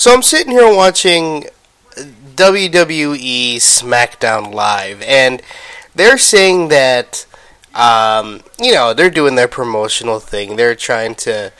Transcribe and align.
So 0.00 0.14
I'm 0.14 0.22
sitting 0.22 0.52
here 0.52 0.74
watching 0.74 1.44
WWE 1.94 3.56
SmackDown 3.56 4.54
Live, 4.54 5.02
and 5.02 5.42
they're 5.94 6.16
saying 6.16 6.68
that, 6.68 7.26
um, 7.74 8.40
you 8.58 8.72
know, 8.72 8.94
they're 8.94 9.10
doing 9.10 9.34
their 9.34 9.46
promotional 9.46 10.18
thing. 10.18 10.56
They're 10.56 10.74
trying 10.74 11.16
to 11.16 11.52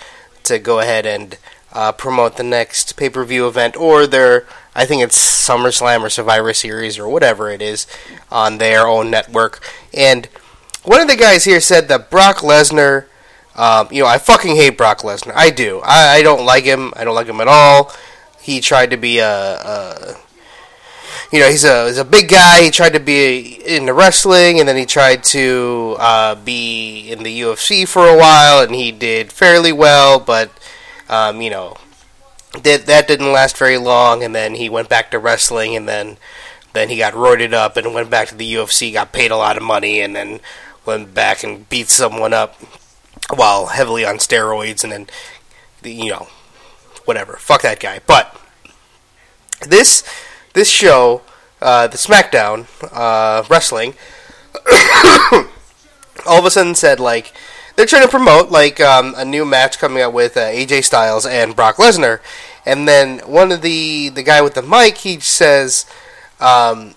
to 0.44 0.58
go 0.58 0.80
ahead 0.80 1.04
and 1.04 1.36
uh, 1.74 1.92
promote 1.92 2.38
the 2.38 2.42
next 2.42 2.96
pay 2.96 3.10
per 3.10 3.26
view 3.26 3.46
event, 3.46 3.76
or 3.76 4.06
their, 4.06 4.46
I 4.74 4.86
think 4.86 5.02
it's 5.02 5.18
SummerSlam 5.18 6.00
or 6.00 6.08
Survivor 6.08 6.54
Series 6.54 6.98
or 6.98 7.10
whatever 7.10 7.50
it 7.50 7.60
is, 7.60 7.86
on 8.32 8.56
their 8.56 8.86
own 8.86 9.10
network. 9.10 9.62
And 9.92 10.30
one 10.82 11.02
of 11.02 11.08
the 11.08 11.16
guys 11.16 11.44
here 11.44 11.60
said 11.60 11.88
that 11.88 12.08
Brock 12.08 12.36
Lesnar. 12.38 13.04
Um, 13.54 13.88
you 13.90 14.00
know, 14.00 14.08
I 14.08 14.16
fucking 14.16 14.56
hate 14.56 14.78
Brock 14.78 15.00
Lesnar. 15.00 15.32
I 15.34 15.50
do. 15.50 15.82
I, 15.84 16.14
I 16.14 16.22
don't 16.22 16.46
like 16.46 16.64
him. 16.64 16.94
I 16.96 17.04
don't 17.04 17.16
like 17.16 17.26
him 17.26 17.42
at 17.42 17.48
all. 17.48 17.92
He 18.40 18.60
tried 18.60 18.90
to 18.90 18.96
be 18.96 19.18
a, 19.18 19.28
a 19.28 20.16
you 21.32 21.38
know, 21.38 21.48
he's 21.48 21.64
a 21.64 21.86
he's 21.86 21.98
a 21.98 22.04
big 22.04 22.28
guy. 22.28 22.62
He 22.62 22.70
tried 22.70 22.94
to 22.94 23.00
be 23.00 23.60
in 23.64 23.86
the 23.86 23.94
wrestling, 23.94 24.58
and 24.58 24.68
then 24.68 24.76
he 24.76 24.84
tried 24.84 25.22
to 25.24 25.96
uh, 26.00 26.34
be 26.34 27.08
in 27.10 27.22
the 27.22 27.40
UFC 27.40 27.86
for 27.86 28.08
a 28.08 28.16
while, 28.16 28.62
and 28.62 28.74
he 28.74 28.90
did 28.90 29.32
fairly 29.32 29.72
well. 29.72 30.18
But 30.18 30.50
um, 31.08 31.40
you 31.40 31.50
know, 31.50 31.76
that 32.62 32.86
that 32.86 33.06
didn't 33.06 33.32
last 33.32 33.56
very 33.56 33.78
long, 33.78 34.24
and 34.24 34.34
then 34.34 34.54
he 34.56 34.68
went 34.68 34.88
back 34.88 35.10
to 35.12 35.18
wrestling, 35.20 35.76
and 35.76 35.88
then 35.88 36.16
then 36.72 36.88
he 36.88 36.98
got 36.98 37.14
roided 37.14 37.52
up 37.52 37.76
and 37.76 37.94
went 37.94 38.10
back 38.10 38.28
to 38.28 38.34
the 38.34 38.54
UFC, 38.54 38.92
got 38.92 39.12
paid 39.12 39.30
a 39.30 39.36
lot 39.36 39.56
of 39.56 39.62
money, 39.62 40.00
and 40.00 40.16
then 40.16 40.40
went 40.84 41.14
back 41.14 41.44
and 41.44 41.68
beat 41.68 41.88
someone 41.88 42.32
up 42.32 42.56
while 43.32 43.66
heavily 43.66 44.04
on 44.04 44.16
steroids, 44.16 44.82
and 44.82 44.92
then 44.92 45.06
you 45.84 46.10
know 46.10 46.26
whatever. 47.04 47.34
Fuck 47.34 47.62
that 47.62 47.80
guy. 47.80 48.00
But 48.06 48.40
this 49.66 50.04
this 50.54 50.68
show, 50.68 51.22
uh, 51.60 51.86
the 51.86 51.96
SmackDown 51.96 52.66
uh, 52.92 53.44
wrestling, 53.48 53.94
all 56.26 56.38
of 56.38 56.44
a 56.44 56.50
sudden 56.50 56.74
said 56.74 57.00
like 57.00 57.32
they're 57.76 57.86
trying 57.86 58.02
to 58.02 58.08
promote 58.08 58.50
like 58.50 58.80
um, 58.80 59.14
a 59.16 59.24
new 59.24 59.44
match 59.44 59.78
coming 59.78 60.02
out 60.02 60.12
with 60.12 60.36
uh, 60.36 60.40
AJ 60.40 60.84
Styles 60.84 61.26
and 61.26 61.56
Brock 61.56 61.76
Lesnar, 61.76 62.20
and 62.66 62.86
then 62.86 63.20
one 63.20 63.52
of 63.52 63.62
the 63.62 64.08
the 64.08 64.22
guy 64.22 64.42
with 64.42 64.54
the 64.54 64.62
mic 64.62 64.98
he 64.98 65.20
says 65.20 65.86
um, 66.40 66.94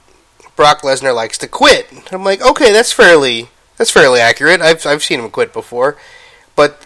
Brock 0.55 0.81
Lesnar 0.81 1.15
likes 1.15 1.37
to 1.39 1.47
quit. 1.47 1.87
I'm 2.11 2.23
like, 2.23 2.41
okay, 2.41 2.71
that's 2.71 2.91
fairly 2.91 3.49
that's 3.77 3.91
fairly 3.91 4.19
accurate. 4.19 4.61
I've 4.61 4.85
I've 4.85 5.03
seen 5.03 5.19
him 5.19 5.29
quit 5.29 5.53
before, 5.53 5.97
but 6.55 6.85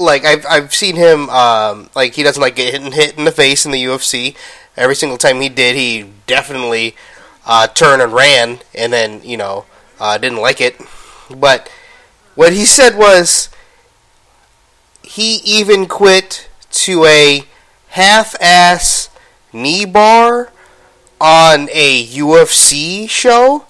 like 0.00 0.24
I've 0.24 0.44
I've 0.46 0.74
seen 0.74 0.96
him 0.96 1.28
um, 1.30 1.90
like 1.94 2.14
he 2.14 2.22
doesn't 2.22 2.40
like 2.40 2.56
getting 2.56 2.92
hit 2.92 3.16
in 3.18 3.24
the 3.24 3.32
face 3.32 3.64
in 3.64 3.72
the 3.72 3.84
UFC. 3.84 4.34
Every 4.76 4.94
single 4.94 5.18
time 5.18 5.40
he 5.40 5.48
did, 5.48 5.76
he 5.76 6.10
definitely 6.26 6.96
uh, 7.46 7.66
turned 7.68 8.02
and 8.02 8.12
ran, 8.12 8.60
and 8.74 8.92
then 8.92 9.20
you 9.22 9.36
know 9.36 9.66
uh, 9.98 10.18
didn't 10.18 10.40
like 10.40 10.60
it. 10.60 10.80
But 11.34 11.70
what 12.34 12.52
he 12.52 12.64
said 12.64 12.96
was 12.96 13.48
he 15.02 15.36
even 15.44 15.86
quit 15.86 16.48
to 16.70 17.04
a 17.04 17.44
half-ass 17.88 19.10
knee 19.52 19.84
bar 19.84 20.52
on 21.20 21.68
a 21.72 22.06
UFC 22.06 23.08
show. 23.08 23.66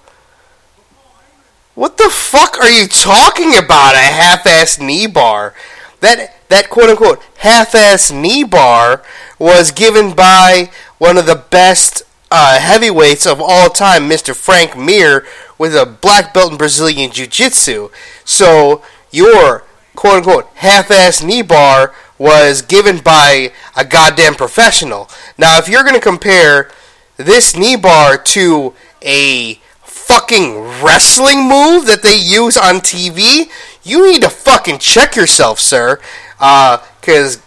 What 1.73 1.97
the 1.97 2.09
fuck 2.09 2.57
are 2.59 2.69
you 2.69 2.87
talking 2.87 3.57
about? 3.57 3.95
A 3.95 3.97
half-ass 3.97 4.79
knee 4.79 5.07
bar? 5.07 5.55
That 6.01 6.35
that 6.49 6.69
quote 6.69 6.89
unquote 6.89 7.23
half-ass 7.37 8.11
knee 8.11 8.43
bar 8.43 9.03
was 9.39 9.71
given 9.71 10.13
by 10.13 10.69
one 10.97 11.17
of 11.17 11.25
the 11.25 11.43
best 11.49 12.03
uh, 12.29 12.59
heavyweights 12.59 13.25
of 13.25 13.41
all 13.41 13.69
time, 13.69 14.09
Mr. 14.09 14.35
Frank 14.35 14.77
Mir, 14.77 15.25
with 15.57 15.75
a 15.75 15.85
black 15.85 16.33
belt 16.33 16.51
in 16.51 16.57
Brazilian 16.57 17.11
Jiu 17.11 17.27
Jitsu. 17.27 17.89
So 18.25 18.81
your 19.11 19.63
quote 19.95 20.17
unquote 20.17 20.47
half-ass 20.55 21.23
knee 21.23 21.41
bar 21.41 21.93
was 22.17 22.61
given 22.61 22.99
by 22.99 23.51
a 23.75 23.83
goddamn 23.83 24.35
professional. 24.35 25.09
Now, 25.37 25.57
if 25.57 25.67
you're 25.67 25.83
going 25.83 25.95
to 25.95 26.01
compare 26.01 26.69
this 27.17 27.55
knee 27.55 27.75
bar 27.75 28.17
to 28.17 28.73
a 29.01 29.55
fucking 29.83 30.59
wrestling 30.83 31.47
move 31.47 31.85
that 31.87 32.01
they 32.03 32.15
use 32.15 32.57
on 32.57 32.75
TV, 32.75 33.49
you 33.83 34.11
need 34.11 34.21
to 34.21 34.29
fucking 34.29 34.79
check 34.79 35.15
yourself, 35.15 35.59
sir. 35.59 35.99
Because, 36.37 37.37
uh, 37.37 37.41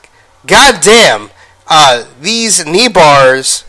goddamn, 0.46 1.30
uh, 1.68 2.06
these 2.20 2.64
knee 2.66 2.88
bars, 2.88 3.64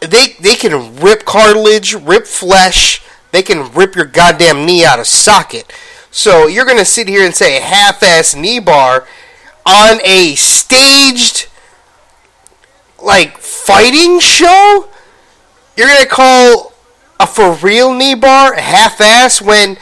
they, 0.00 0.36
they 0.40 0.54
can 0.54 0.96
rip 0.96 1.24
cartilage, 1.24 1.94
rip 1.94 2.26
flesh, 2.26 3.02
they 3.32 3.42
can 3.42 3.72
rip 3.72 3.96
your 3.96 4.04
goddamn 4.04 4.64
knee 4.64 4.84
out 4.84 5.00
of 5.00 5.06
socket. 5.06 5.72
So 6.10 6.46
you're 6.46 6.64
going 6.64 6.78
to 6.78 6.84
sit 6.84 7.08
here 7.08 7.24
and 7.24 7.34
say 7.34 7.60
half-ass 7.60 8.36
knee 8.36 8.60
bar 8.60 9.06
on 9.66 10.00
a 10.04 10.34
staged, 10.36 11.48
like, 13.02 13.38
fighting 13.38 14.20
show? 14.20 14.88
You're 15.76 15.88
going 15.88 16.02
to 16.02 16.08
call 16.08 16.72
a 17.18 17.26
for 17.26 17.54
real 17.54 17.92
knee 17.92 18.14
bar 18.14 18.54
half-ass 18.54 19.42
when 19.42 19.76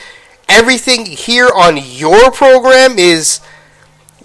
everything 0.52 1.06
here 1.06 1.48
on 1.52 1.78
your 1.78 2.30
program 2.30 2.98
is 2.98 3.40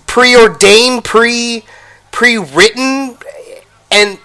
preordained, 0.05 1.03
pre 1.03 1.63
pre-written, 2.11 3.17
and 3.91 4.19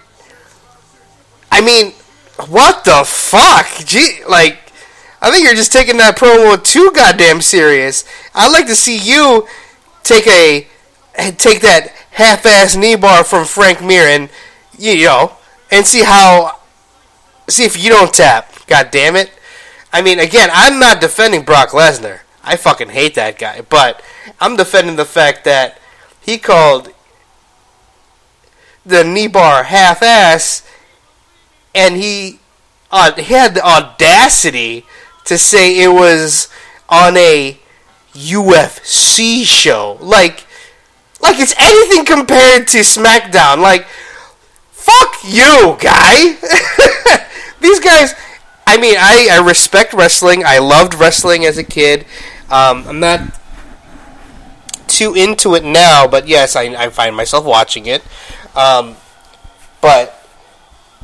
I 1.51 1.61
mean, 1.61 1.93
what 2.49 2.83
the 2.83 3.03
fuck? 3.05 3.67
Gee, 3.85 4.19
like, 4.27 4.57
I 5.21 5.31
think 5.31 5.45
you're 5.45 5.55
just 5.55 5.71
taking 5.71 5.97
that 5.97 6.17
promo 6.17 6.61
too 6.61 6.91
goddamn 6.93 7.41
serious. 7.41 8.03
I'd 8.35 8.51
like 8.51 8.67
to 8.67 8.75
see 8.75 8.97
you 8.97 9.47
take 10.03 10.27
a 10.27 10.67
take 11.37 11.61
that 11.61 11.93
half-ass 12.11 12.75
knee 12.75 12.95
bar 12.95 13.23
from 13.23 13.45
Frank 13.45 13.81
Mir 13.81 14.27
you 14.77 15.05
know 15.05 15.33
and 15.71 15.85
see 15.85 16.03
how 16.03 16.59
see 17.47 17.63
if 17.63 17.81
you 17.81 17.89
don't 17.89 18.13
tap. 18.13 18.53
God 18.67 18.89
damn 18.91 19.15
it. 19.15 19.31
I 19.93 20.01
mean, 20.01 20.19
again, 20.19 20.49
I'm 20.51 20.79
not 20.79 20.99
defending 20.99 21.43
Brock 21.43 21.69
Lesnar. 21.69 22.21
I 22.43 22.55
fucking 22.55 22.89
hate 22.89 23.13
that 23.13 23.37
guy. 23.37 23.61
But 23.61 24.01
I'm 24.41 24.57
defending 24.57 24.95
the 24.95 25.05
fact 25.05 25.45
that 25.45 25.79
he 26.19 26.39
called 26.39 26.91
the 28.83 29.03
knee 29.03 29.27
bar 29.27 29.63
half 29.63 30.01
ass 30.01 30.67
and 31.75 31.95
he, 31.95 32.39
uh, 32.91 33.13
he 33.13 33.33
had 33.33 33.53
the 33.53 33.65
audacity 33.65 34.85
to 35.25 35.37
say 35.37 35.79
it 35.81 35.89
was 35.89 36.49
on 36.89 37.15
a 37.15 37.59
UFC 38.13 39.43
show. 39.45 39.97
Like, 40.01 40.45
like 41.21 41.39
it's 41.39 41.53
anything 41.59 42.03
compared 42.03 42.67
to 42.69 42.79
SmackDown. 42.79 43.59
Like, 43.59 43.85
fuck 44.71 45.17
you, 45.23 45.77
guy. 45.79 46.33
These 47.61 47.79
guys 47.79 48.13
I 48.65 48.77
mean, 48.77 48.95
I, 48.97 49.29
I 49.31 49.45
respect 49.45 49.93
wrestling. 49.93 50.43
I 50.45 50.59
loved 50.59 50.95
wrestling 50.95 51.45
as 51.45 51.57
a 51.57 51.63
kid. 51.63 52.05
Um, 52.49 52.85
I'm 52.87 52.99
not 52.99 53.39
too 54.87 55.13
into 55.15 55.55
it 55.55 55.63
now, 55.63 56.07
but 56.07 56.27
yes, 56.27 56.55
I, 56.55 56.63
I 56.63 56.89
find 56.89 57.15
myself 57.15 57.45
watching 57.45 57.85
it. 57.85 58.03
Um, 58.55 58.95
but 59.81 60.27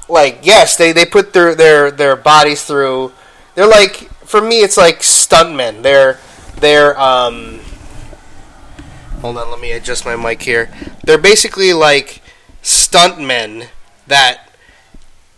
like, 0.07 0.39
yes, 0.43 0.77
they, 0.77 0.91
they 0.91 1.05
put 1.05 1.33
their, 1.33 1.55
their 1.55 1.91
their 1.91 2.15
bodies 2.15 2.63
through. 2.63 3.13
They're 3.55 3.67
like, 3.67 4.09
for 4.25 4.41
me, 4.41 4.61
it's 4.61 4.77
like 4.77 4.99
stuntmen. 4.99 5.81
They're 5.83 6.19
they're 6.57 6.99
um. 6.99 7.61
Hold 9.21 9.37
on, 9.37 9.51
let 9.51 9.59
me 9.59 9.73
adjust 9.73 10.05
my 10.05 10.15
mic 10.15 10.41
here. 10.41 10.71
They're 11.03 11.17
basically 11.17 11.73
like 11.73 12.21
stuntmen 12.63 13.67
that 14.07 14.48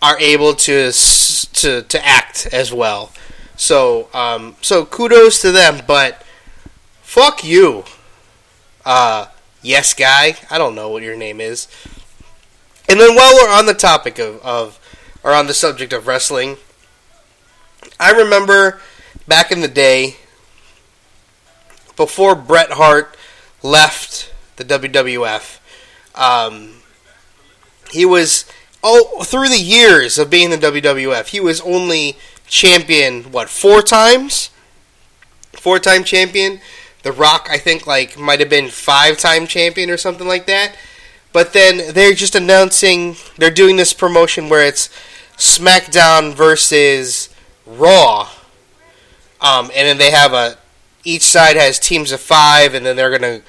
are 0.01 0.19
able 0.19 0.53
to 0.55 0.91
to 0.91 1.81
to 1.83 2.05
act 2.05 2.47
as 2.51 2.73
well. 2.73 3.11
So 3.55 4.09
um, 4.13 4.55
so 4.61 4.85
kudos 4.85 5.41
to 5.41 5.51
them, 5.51 5.81
but 5.85 6.23
fuck 7.01 7.43
you, 7.43 7.83
uh, 8.85 9.27
yes 9.61 9.93
guy. 9.93 10.35
I 10.49 10.57
don't 10.57 10.75
know 10.75 10.89
what 10.89 11.03
your 11.03 11.15
name 11.15 11.39
is. 11.39 11.67
And 12.89 12.99
then 12.99 13.15
while 13.15 13.33
we're 13.35 13.49
on 13.49 13.67
the 13.67 13.73
topic 13.73 14.19
of, 14.19 14.41
of 14.43 14.79
or 15.23 15.33
on 15.33 15.47
the 15.47 15.53
subject 15.53 15.93
of 15.93 16.07
wrestling, 16.07 16.57
I 17.99 18.11
remember 18.11 18.81
back 19.27 19.51
in 19.51 19.61
the 19.61 19.67
day 19.67 20.17
before 21.95 22.35
Bret 22.35 22.71
Hart 22.71 23.15
left 23.61 24.33
the 24.55 24.63
WWF. 24.63 25.59
Um, 26.15 26.81
he 27.91 28.05
was 28.05 28.45
oh, 28.83 29.23
through 29.23 29.49
the 29.49 29.59
years 29.59 30.17
of 30.17 30.29
being 30.29 30.51
in 30.51 30.59
the 30.59 30.71
WWF, 30.71 31.27
he 31.27 31.39
was 31.39 31.61
only 31.61 32.17
champion 32.47 33.23
what 33.31 33.49
four 33.49 33.81
times, 33.81 34.49
four 35.53 35.79
time 35.79 36.03
champion. 36.03 36.59
The 37.03 37.11
Rock, 37.11 37.47
I 37.49 37.57
think, 37.57 37.87
like 37.87 38.17
might 38.17 38.39
have 38.39 38.49
been 38.49 38.69
five 38.69 39.17
time 39.17 39.47
champion 39.47 39.89
or 39.89 39.97
something 39.97 40.27
like 40.27 40.45
that. 40.45 40.75
But 41.33 41.53
then 41.53 41.93
they're 41.93 42.13
just 42.13 42.35
announcing 42.35 43.15
they're 43.37 43.49
doing 43.51 43.77
this 43.77 43.93
promotion 43.93 44.49
where 44.49 44.65
it's 44.65 44.89
SmackDown 45.37 46.33
versus 46.33 47.29
Raw, 47.65 48.29
um, 49.39 49.71
and 49.73 49.87
then 49.87 49.97
they 49.97 50.11
have 50.11 50.33
a 50.33 50.57
each 51.03 51.23
side 51.23 51.55
has 51.55 51.79
teams 51.79 52.11
of 52.11 52.19
five, 52.19 52.73
and 52.73 52.85
then 52.85 52.95
they're 52.95 53.17
gonna 53.17 53.41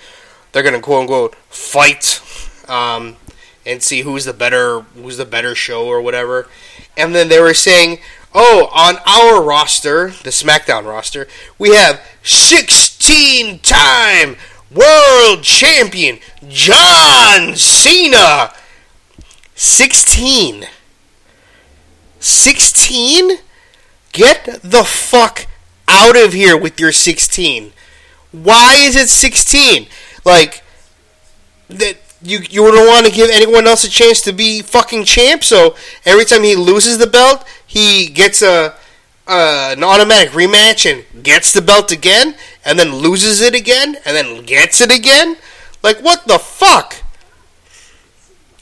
they're 0.52 0.62
gonna 0.62 0.80
quote 0.80 1.02
unquote 1.02 1.34
fight 1.50 2.20
um, 2.68 3.16
and 3.64 3.82
see 3.82 4.02
who's 4.02 4.24
the 4.24 4.32
better 4.32 4.80
who's 4.80 5.16
the 5.16 5.24
better 5.24 5.54
show 5.54 5.86
or 5.86 6.00
whatever. 6.00 6.48
And 6.96 7.14
then 7.14 7.28
they 7.28 7.40
were 7.40 7.54
saying, 7.54 7.98
oh, 8.34 8.70
on 8.72 8.96
our 9.06 9.42
roster, 9.42 10.08
the 10.08 10.30
SmackDown 10.30 10.84
roster, 10.84 11.26
we 11.58 11.74
have 11.74 12.00
16 12.22 13.60
time 13.60 14.36
world 14.70 15.42
champion 15.42 16.18
John 16.48 17.56
Cena. 17.56 18.52
16. 19.54 20.66
16? 22.18 23.38
Get 24.12 24.60
the 24.62 24.84
fuck 24.84 25.46
out 25.88 26.16
of 26.16 26.32
here 26.32 26.56
with 26.56 26.80
your 26.80 26.92
16. 26.92 27.72
Why 28.32 28.74
is 28.74 28.96
it 28.96 29.08
16? 29.08 29.86
Like 30.24 30.62
that 31.68 32.01
you 32.22 32.40
you 32.50 32.70
don't 32.70 32.86
want 32.86 33.06
to 33.06 33.12
give 33.12 33.30
anyone 33.30 33.66
else 33.66 33.84
a 33.84 33.90
chance 33.90 34.20
to 34.22 34.32
be 34.32 34.62
fucking 34.62 35.04
champ. 35.04 35.44
So 35.44 35.76
every 36.04 36.24
time 36.24 36.42
he 36.42 36.56
loses 36.56 36.98
the 36.98 37.06
belt, 37.06 37.46
he 37.66 38.08
gets 38.08 38.42
a 38.42 38.74
uh, 39.26 39.74
an 39.76 39.84
automatic 39.84 40.30
rematch 40.30 40.90
and 40.90 41.22
gets 41.22 41.52
the 41.52 41.62
belt 41.62 41.92
again, 41.92 42.34
and 42.64 42.78
then 42.78 42.94
loses 42.96 43.40
it 43.40 43.54
again, 43.54 43.96
and 44.04 44.16
then 44.16 44.44
gets 44.44 44.80
it 44.80 44.92
again. 44.92 45.36
Like 45.82 46.00
what 46.00 46.26
the 46.26 46.38
fuck? 46.38 46.96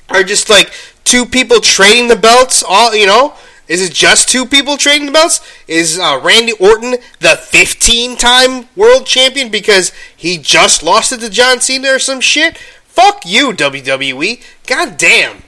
Are 0.08 0.24
just 0.24 0.50
like 0.50 0.72
two 1.04 1.24
people 1.24 1.60
trading 1.60 2.08
the 2.08 2.16
belts? 2.16 2.62
All 2.66 2.94
you 2.94 3.06
know. 3.06 3.34
Is 3.68 3.80
it 3.80 3.94
just 3.94 4.28
two 4.28 4.46
people 4.46 4.76
trading 4.76 5.06
the 5.06 5.12
belts? 5.12 5.40
Is 5.68 5.96
uh, 5.96 6.20
Randy 6.20 6.54
Orton 6.54 6.96
the 7.20 7.36
15 7.36 8.16
time 8.16 8.68
world 8.74 9.06
champion 9.06 9.48
because 9.48 9.92
he 10.16 10.38
just 10.38 10.82
lost 10.82 11.12
it 11.12 11.20
to 11.20 11.30
John 11.30 11.60
Cena 11.60 11.94
or 11.94 12.00
some 12.00 12.20
shit? 12.20 12.58
Fuck 13.00 13.23
you, 13.25 13.52
WWE. 13.52 14.43
God 14.67 14.99
damn. 14.99 15.43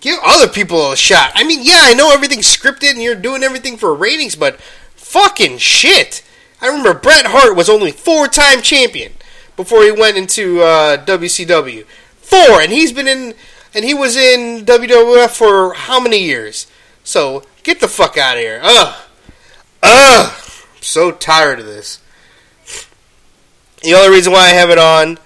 Give 0.00 0.18
other 0.22 0.48
people 0.48 0.92
a 0.92 0.96
shot. 0.96 1.32
I 1.34 1.44
mean, 1.44 1.60
yeah, 1.62 1.80
I 1.80 1.94
know 1.94 2.12
everything's 2.12 2.44
scripted 2.44 2.90
and 2.90 3.00
you're 3.00 3.14
doing 3.14 3.42
everything 3.42 3.78
for 3.78 3.94
ratings, 3.94 4.36
but 4.36 4.60
fucking 4.96 5.56
shit. 5.56 6.22
I 6.60 6.66
remember 6.66 6.92
Bret 6.92 7.24
Hart 7.24 7.56
was 7.56 7.70
only 7.70 7.90
four 7.90 8.28
time 8.28 8.60
champion 8.60 9.12
before 9.56 9.82
he 9.82 9.92
went 9.92 10.18
into 10.18 10.60
uh, 10.60 11.02
WCW. 11.06 11.86
Four, 12.16 12.60
and 12.60 12.70
he's 12.70 12.92
been 12.92 13.08
in, 13.08 13.32
and 13.72 13.86
he 13.86 13.94
was 13.94 14.14
in 14.14 14.66
WWF 14.66 15.30
for 15.30 15.72
how 15.72 16.00
many 16.00 16.22
years? 16.22 16.66
So 17.02 17.44
get 17.62 17.80
the 17.80 17.88
fuck 17.88 18.18
out 18.18 18.36
of 18.36 18.42
here. 18.42 18.60
Ugh. 18.62 18.94
Ugh. 19.82 20.32
I'm 20.32 20.82
so 20.82 21.12
tired 21.12 21.60
of 21.60 21.64
this. 21.64 21.98
The 23.82 23.94
only 23.94 24.14
reason 24.14 24.34
why 24.34 24.48
I 24.48 24.48
have 24.50 24.68
it 24.68 24.76
on 24.76 25.16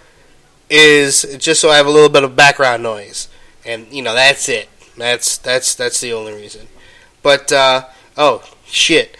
is 0.71 1.37
just 1.39 1.61
so 1.61 1.71
I 1.71 1.77
have 1.77 1.87
a 1.87 1.91
little 1.91 2.09
bit 2.09 2.25
of 2.25 2.37
background 2.37 2.83
noise, 2.83 3.29
and 3.65 3.87
you 3.93 4.03
know 4.03 4.15
that's 4.15 4.49
it. 4.49 4.69
That's 4.97 5.39
that's 5.39 5.75
that's 5.75 6.01
the 6.01 6.13
only 6.13 6.33
reason. 6.33 6.69
But 7.23 7.53
uh, 7.53 7.87
oh 8.17 8.43
shit. 8.65 9.17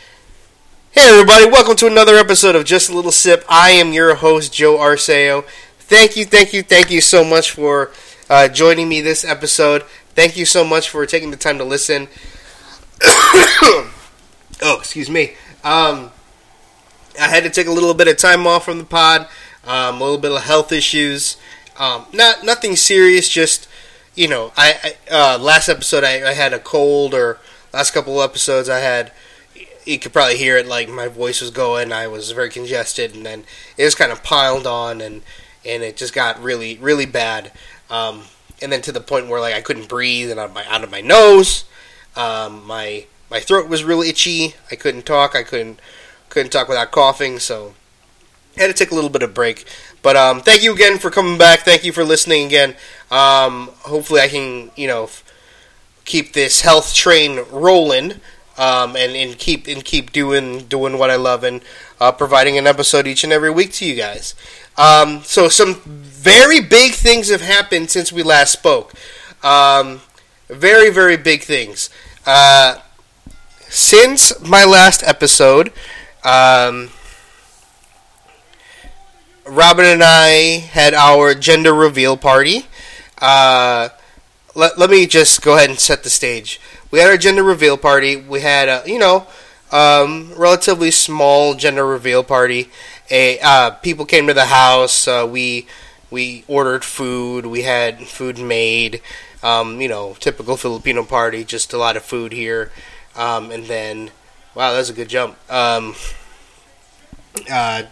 Hey 0.93 1.11
everybody, 1.11 1.47
welcome 1.47 1.75
to 1.77 1.87
another 1.89 2.15
episode 2.15 2.55
of 2.55 2.65
Just 2.65 2.89
a 2.89 2.95
Little 2.95 3.11
Sip. 3.11 3.45
I 3.49 3.71
am 3.71 3.93
your 3.93 4.15
host 4.15 4.53
Joe 4.53 4.77
Arceo. 4.77 5.45
Thank 5.79 6.17
you, 6.17 6.25
thank 6.25 6.53
you, 6.53 6.63
thank 6.63 6.91
you 6.91 7.01
so 7.01 7.25
much 7.25 7.51
for 7.51 7.91
uh, 8.31 8.47
joining 8.47 8.89
me 8.89 9.01
this 9.01 9.25
episode. 9.25 9.83
Thank 10.15 10.37
you 10.37 10.47
so 10.47 10.65
much 10.65 10.89
for 10.89 11.05
taking 11.07 11.33
the 11.33 11.37
time 11.37 11.59
to 11.59 11.65
listen. 11.65 12.07
oh, 13.03 13.91
excuse 14.63 15.11
me. 15.11 15.35
Um, 15.65 16.13
I 17.21 17.29
had 17.29 17.43
to 17.45 17.51
take 17.51 17.67
a 17.67 17.73
little 17.73 17.95
bit 17.95 18.07
of 18.07 18.17
time 18.17 18.47
off 18.47 18.65
from 18.65 18.79
the 18.79 18.85
pod. 18.85 19.29
Um, 19.67 20.01
a 20.01 20.05
little 20.05 20.19
bit 20.19 20.33
of 20.33 20.43
health 20.43 20.73
issues. 20.73 21.37
Um, 21.79 22.07
not 22.13 22.45
nothing 22.45 22.77
serious. 22.77 23.29
Just 23.29 23.69
you 24.15 24.29
know, 24.29 24.53
I, 24.57 24.97
I 25.11 25.15
uh, 25.15 25.39
last 25.39 25.69
episode 25.69 26.05
I, 26.05 26.29
I, 26.29 26.35
had 26.35 26.53
a 26.53 26.59
cold, 26.59 27.15
or 27.15 27.39
last 27.73 27.93
couple 27.93 28.21
of 28.21 28.31
episodes 28.31 28.69
I 28.69 28.79
had. 28.79 29.13
You 29.85 29.99
could 29.99 30.13
probably 30.13 30.37
hear 30.37 30.57
it. 30.57 30.67
Like 30.67 30.89
my 30.89 31.09
voice 31.09 31.41
was 31.41 31.51
going. 31.51 31.93
I 31.93 32.07
was 32.07 32.31
very 32.31 32.51
congested, 32.51 33.15
and 33.15 33.27
then 33.27 33.45
it 33.77 33.85
was 33.85 33.95
kind 33.95 34.13
of 34.13 34.23
piled 34.23 34.67
on, 34.67 35.01
and 35.01 35.23
and 35.65 35.83
it 35.83 35.97
just 35.97 36.15
got 36.15 36.43
really 36.43 36.79
really 36.79 37.07
bad. 37.07 37.53
Um, 37.91 38.25
and 38.63 38.71
then 38.71 38.83
to 38.83 38.93
the 38.93 39.01
point 39.01 39.29
where 39.29 39.41
like 39.41 39.55
I 39.55 39.61
couldn't 39.61 39.89
breathe, 39.89 40.31
and 40.31 40.39
out 40.39 40.51
of 40.51 40.55
my 40.55 40.65
out 40.69 40.85
of 40.85 40.91
my 40.91 41.01
nose. 41.01 41.65
Um, 42.17 42.65
my 42.67 43.07
my 43.31 43.41
throat 43.41 43.69
was 43.69 43.85
really 43.85 44.09
itchy. 44.09 44.55
I 44.71 44.77
couldn't 44.77 45.07
talk. 45.07 45.35
I 45.35 45.43
couldn't 45.43 45.81
couldn't 46.29 46.53
talk 46.53 46.69
without 46.69 46.91
coughing. 46.91 47.39
So 47.39 47.75
had 48.57 48.69
to 48.69 48.73
take 48.73 48.91
a 48.91 48.95
little 48.95 49.11
bit 49.11 49.23
of 49.23 49.35
break. 49.35 49.65
But 50.03 50.17
um, 50.17 50.41
thank 50.41 50.63
you 50.63 50.73
again 50.75 50.99
for 50.99 51.11
coming 51.11 51.39
back. 51.39 51.61
Thank 51.61 51.85
you 51.85 51.93
for 51.93 52.05
listening 52.05 52.47
again. 52.47 52.77
Um, 53.11 53.71
hopefully, 53.81 54.21
I 54.21 54.29
can 54.29 54.71
you 54.77 54.87
know 54.87 55.05
f- 55.05 55.25
keep 56.05 56.33
this 56.33 56.61
health 56.63 56.95
train 56.95 57.41
rolling. 57.51 58.21
Um, 58.57 58.95
and, 58.95 59.17
and 59.17 59.37
keep 59.37 59.67
and 59.67 59.85
keep 59.85 60.13
doing 60.13 60.67
doing 60.67 60.97
what 60.97 61.11
I 61.11 61.17
love 61.17 61.43
and 61.43 61.61
uh, 62.01 62.13
providing 62.13 62.57
an 62.57 62.69
episode 62.69 63.05
each 63.05 63.25
and 63.25 63.33
every 63.33 63.51
week 63.51 63.73
to 63.73 63.85
you 63.85 63.97
guys. 63.97 64.37
Um, 64.79 65.23
so 65.25 65.49
some 65.49 65.75
very 65.85 66.61
big 66.61 66.93
things 66.93 67.31
have 67.31 67.41
happened 67.41 67.91
since 67.91 68.13
we 68.13 68.23
last 68.23 68.53
spoke. 68.53 68.95
Um, 69.43 70.03
very 70.49 70.91
very 70.91 71.17
big 71.17 71.43
things. 71.43 71.91
Uh, 72.25 72.79
since 73.69 74.39
my 74.41 74.65
last 74.65 75.03
episode, 75.03 75.73
um, 76.23 76.91
Robin 79.47 79.85
and 79.85 80.03
I 80.03 80.59
had 80.59 80.95
our 80.95 81.35
gender 81.35 81.75
reveal 81.75 82.17
party. 82.17 82.67
Uh, 83.21 83.91
let, 84.55 84.79
let 84.79 84.91
me 84.91 85.07
just 85.07 85.43
go 85.43 85.57
ahead 85.57 85.71
and 85.71 85.79
set 85.79 86.03
the 86.03 86.11
stage. 86.11 86.61
We 86.91 86.99
had 87.01 87.09
our 87.11 87.17
gender 87.17 87.43
reveal 87.43 87.77
party. 87.77 88.17
We 88.17 88.41
had 88.41 88.69
a, 88.69 88.83
you 88.87 88.99
know, 88.99 89.27
um, 89.73 90.33
relatively 90.37 90.91
small 90.91 91.55
gender 91.55 91.85
reveal 91.85 92.23
party. 92.23 92.71
A 93.11 93.39
uh, 93.41 93.71
people 93.71 94.07
came 94.07 94.27
to 94.29 94.35
the 94.35 94.47
house. 94.47 95.07
Uh, 95.07 95.29
we 95.31 95.67
we 96.11 96.45
ordered 96.49 96.85
food. 96.85 97.45
We 97.47 97.63
had 97.63 98.07
food 98.07 98.39
made. 98.39 99.03
Um, 99.43 99.81
you 99.81 99.89
know, 99.89 100.17
typical 100.21 100.57
Filipino 100.57 101.05
party. 101.05 101.45
Just 101.45 101.75
a 101.75 101.79
lot 101.79 101.97
of 101.97 102.05
food 102.05 102.33
here. 102.33 102.73
Um, 103.15 103.51
and 103.51 103.67
then, 103.67 104.11
wow, 104.55 104.73
that's 104.73 104.89
a 104.89 104.95
good 104.95 105.09
jump. 105.09 105.37
Um, 105.53 105.95
uh, 107.51 107.83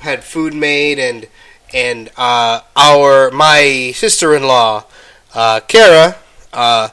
had 0.00 0.24
food 0.24 0.54
made 0.54 0.98
and 0.98 1.28
and 1.72 2.10
uh, 2.16 2.60
our 2.76 3.30
my 3.30 3.92
sister 3.94 4.34
in 4.34 4.42
law, 4.42 4.84
uh, 5.34 5.60
Kara, 5.68 6.16
uh, 6.52 6.88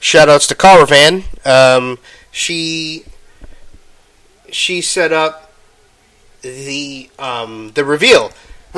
shout 0.00 0.28
outs 0.28 0.46
to 0.48 0.54
Caravan. 0.54 1.24
Um, 1.44 1.98
she 2.30 3.04
she 4.50 4.80
set 4.80 5.12
up 5.12 5.52
the 6.42 7.10
um, 7.18 7.72
the 7.74 7.84
reveal. 7.84 8.32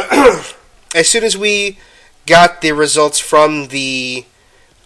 as 0.94 1.08
soon 1.08 1.24
as 1.24 1.36
we 1.36 1.78
got 2.26 2.60
the 2.62 2.72
results 2.72 3.18
from 3.18 3.68
the 3.68 4.24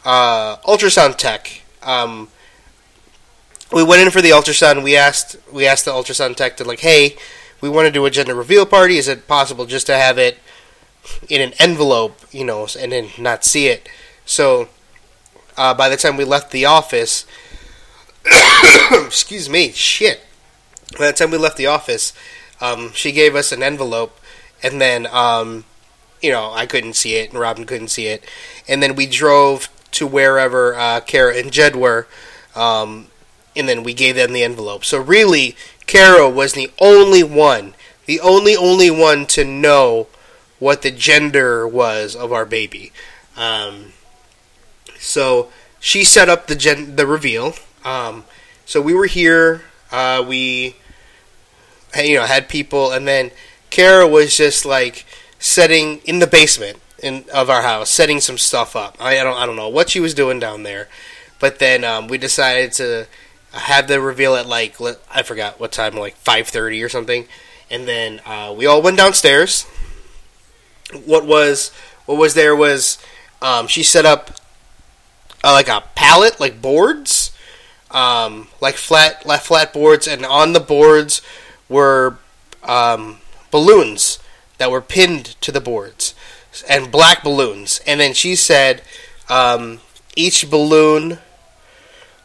uh, 0.04 0.56
ultrasound 0.58 1.16
tech, 1.16 1.62
um, 1.82 2.28
we 3.72 3.82
went 3.82 4.02
in 4.02 4.10
for 4.10 4.20
the 4.20 4.30
ultrasound. 4.30 4.82
We 4.82 4.96
asked 4.96 5.36
we 5.52 5.66
asked 5.66 5.84
the 5.84 5.92
ultrasound 5.92 6.36
tech 6.36 6.56
to 6.56 6.64
like, 6.64 6.80
hey, 6.80 7.16
we 7.60 7.68
want 7.68 7.86
to 7.86 7.92
do 7.92 8.06
a 8.06 8.10
gender 8.10 8.34
reveal 8.34 8.66
party. 8.66 8.98
Is 8.98 9.08
it 9.08 9.26
possible 9.26 9.66
just 9.66 9.86
to 9.86 9.96
have 9.96 10.18
it 10.18 10.38
in 11.28 11.40
an 11.40 11.54
envelope, 11.58 12.18
you 12.30 12.44
know, 12.44 12.66
and 12.78 12.92
then 12.92 13.08
not 13.18 13.44
see 13.44 13.68
it? 13.68 13.88
So 14.24 14.68
uh, 15.56 15.74
by 15.74 15.88
the 15.88 15.96
time 15.96 16.16
we 16.16 16.24
left 16.24 16.52
the 16.52 16.66
office, 16.66 17.26
excuse 18.92 19.48
me, 19.48 19.72
shit. 19.72 20.20
By 20.98 21.08
the 21.08 21.12
time 21.12 21.30
we 21.30 21.38
left 21.38 21.56
the 21.56 21.66
office, 21.66 22.12
um, 22.60 22.92
she 22.92 23.12
gave 23.12 23.34
us 23.34 23.52
an 23.52 23.62
envelope, 23.62 24.18
and 24.62 24.80
then 24.80 25.06
um, 25.08 25.64
you 26.22 26.30
know 26.30 26.52
I 26.52 26.66
couldn't 26.66 26.94
see 26.94 27.16
it, 27.16 27.30
and 27.30 27.38
Robin 27.38 27.66
couldn't 27.66 27.88
see 27.88 28.06
it, 28.06 28.24
and 28.66 28.82
then 28.82 28.94
we 28.94 29.06
drove 29.06 29.68
to 29.92 30.06
wherever 30.06 30.74
uh, 30.74 31.00
Kara 31.00 31.36
and 31.36 31.52
Jed 31.52 31.76
were, 31.76 32.06
um, 32.54 33.08
and 33.54 33.68
then 33.68 33.82
we 33.82 33.94
gave 33.94 34.16
them 34.16 34.32
the 34.32 34.44
envelope. 34.44 34.84
So 34.84 35.00
really, 35.00 35.56
Kara 35.88 36.30
was 36.30 36.52
the 36.54 36.70
only 36.80 37.24
one, 37.24 37.74
the 38.06 38.20
only 38.20 38.56
only 38.56 38.90
one 38.92 39.26
to 39.28 39.44
know 39.44 40.06
what 40.60 40.82
the 40.82 40.92
gender 40.92 41.66
was 41.66 42.14
of 42.14 42.32
our 42.32 42.46
baby. 42.46 42.92
Um, 43.36 43.94
so 44.98 45.50
she 45.80 46.04
set 46.04 46.28
up 46.28 46.46
the 46.46 46.56
gen- 46.56 46.96
the 46.96 47.06
reveal. 47.06 47.54
Um, 47.84 48.24
so 48.66 48.80
we 48.80 48.94
were 48.94 49.06
here. 49.06 49.62
Uh, 49.90 50.24
we, 50.26 50.76
you 51.96 52.16
know, 52.16 52.26
had 52.26 52.48
people, 52.48 52.92
and 52.92 53.08
then 53.08 53.30
Kara 53.70 54.06
was 54.06 54.36
just 54.36 54.66
like 54.66 55.06
setting 55.38 55.98
in 56.04 56.18
the 56.18 56.26
basement. 56.26 56.78
in 57.00 57.24
of 57.32 57.48
our 57.48 57.62
house, 57.62 57.90
setting 57.90 58.20
some 58.20 58.38
stuff 58.38 58.74
up. 58.76 58.96
I, 59.00 59.20
I 59.20 59.24
don't 59.24 59.36
I 59.38 59.46
don't 59.46 59.56
know 59.56 59.68
what 59.68 59.90
she 59.90 60.00
was 60.00 60.14
doing 60.14 60.40
down 60.40 60.64
there, 60.64 60.88
but 61.38 61.60
then 61.60 61.84
um, 61.84 62.08
we 62.08 62.18
decided 62.18 62.72
to 62.74 63.06
have 63.52 63.88
the 63.88 64.00
reveal 64.00 64.34
at 64.34 64.46
like 64.46 64.76
I 65.10 65.22
forgot 65.22 65.60
what 65.60 65.72
time, 65.72 65.96
like 65.96 66.16
five 66.16 66.48
thirty 66.48 66.82
or 66.82 66.88
something, 66.88 67.26
and 67.70 67.86
then 67.86 68.20
uh, 68.26 68.54
we 68.56 68.66
all 68.66 68.82
went 68.82 68.96
downstairs. 68.96 69.64
What 71.04 71.26
was 71.26 71.70
what 72.06 72.18
was 72.18 72.34
there 72.34 72.56
was 72.56 72.98
um, 73.42 73.66
she 73.66 73.82
set 73.82 74.06
up 74.06 74.30
uh, 75.44 75.52
like 75.52 75.68
a 75.68 75.84
pallet, 75.94 76.40
like 76.40 76.60
boards, 76.60 77.32
um, 77.90 78.48
like 78.60 78.76
flat 78.76 79.24
like 79.26 79.40
flat 79.42 79.72
boards, 79.72 80.06
and 80.06 80.24
on 80.24 80.52
the 80.52 80.60
boards 80.60 81.22
were 81.68 82.18
um, 82.62 83.18
balloons 83.50 84.18
that 84.58 84.70
were 84.70 84.80
pinned 84.80 85.40
to 85.40 85.52
the 85.52 85.60
boards 85.60 86.14
and 86.68 86.90
black 86.90 87.22
balloons. 87.22 87.80
And 87.86 88.00
then 88.00 88.14
she 88.14 88.34
said 88.34 88.82
um, 89.28 89.80
each 90.16 90.50
balloon. 90.50 91.18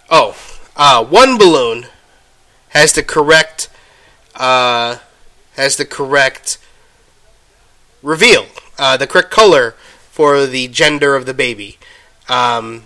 Oh, 0.10 0.36
uh, 0.75 1.03
one 1.03 1.38
balloon 1.38 1.86
has 2.70 2.94
the 2.94 3.03
correct 3.03 3.70
uh, 4.36 4.98
has 5.56 5.77
the 5.77 5.86
correct 5.86 6.58
reveal, 8.01 8.48
uh, 8.77 8.98
the 8.98 9.08
correct 9.08 9.32
color 9.32 9.72
for 10.10 10.46
the 10.46 10.68
gender 10.68 11.15
of 11.15 11.25
the 11.25 11.34
baby. 11.34 11.77
Um, 12.27 12.86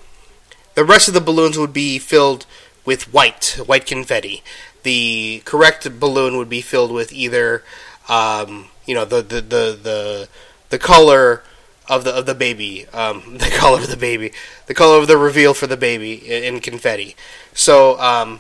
the 0.75 0.83
rest 0.83 1.07
of 1.07 1.13
the 1.13 1.21
balloons 1.21 1.57
would 1.57 1.73
be 1.73 1.99
filled 1.99 2.45
with 2.85 3.13
white, 3.13 3.59
white 3.65 3.85
confetti. 3.85 4.43
The 4.83 5.41
correct 5.45 5.99
balloon 5.99 6.37
would 6.37 6.49
be 6.49 6.61
filled 6.61 6.91
with 6.91 7.11
either, 7.11 7.63
um, 8.07 8.67
you 8.85 8.95
know, 8.95 9.05
the, 9.05 9.21
the, 9.21 9.41
the, 9.41 9.79
the, 9.81 10.29
the 10.69 10.79
color 10.79 11.43
of 11.89 12.03
the 12.03 12.13
of 12.13 12.25
the 12.25 12.35
baby, 12.35 12.87
um, 12.93 13.23
the 13.37 13.51
color 13.55 13.79
of 13.79 13.89
the 13.89 13.97
baby, 13.97 14.31
the 14.67 14.73
color 14.73 14.99
of 14.99 15.07
the 15.07 15.17
reveal 15.17 15.53
for 15.53 15.67
the 15.67 15.77
baby 15.77 16.13
in, 16.13 16.55
in 16.55 16.59
confetti. 16.59 17.15
So 17.53 17.99
um, 17.99 18.39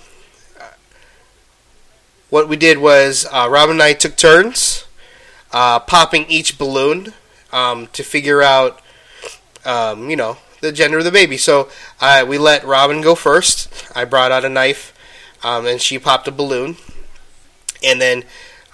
what 2.29 2.49
we 2.49 2.57
did 2.57 2.77
was 2.77 3.25
uh, 3.31 3.47
Robin 3.49 3.75
and 3.75 3.83
I 3.83 3.93
took 3.93 4.15
turns 4.15 4.85
uh, 5.51 5.79
popping 5.79 6.25
each 6.27 6.57
balloon 6.57 7.13
um, 7.51 7.87
to 7.87 8.03
figure 8.03 8.41
out, 8.41 8.81
um, 9.65 10.09
you 10.09 10.15
know, 10.15 10.37
the 10.61 10.71
gender 10.71 10.97
of 10.97 11.05
the 11.05 11.11
baby. 11.11 11.37
So 11.37 11.69
uh, 12.01 12.25
we 12.27 12.37
let 12.37 12.63
Robin 12.63 13.01
go 13.01 13.15
first. 13.15 13.69
I 13.95 14.05
brought 14.05 14.31
out 14.31 14.43
a 14.43 14.49
knife, 14.49 14.93
um, 15.43 15.65
and 15.65 15.81
she 15.81 15.99
popped 15.99 16.27
a 16.27 16.31
balloon, 16.31 16.77
and 17.83 18.01
then 18.01 18.23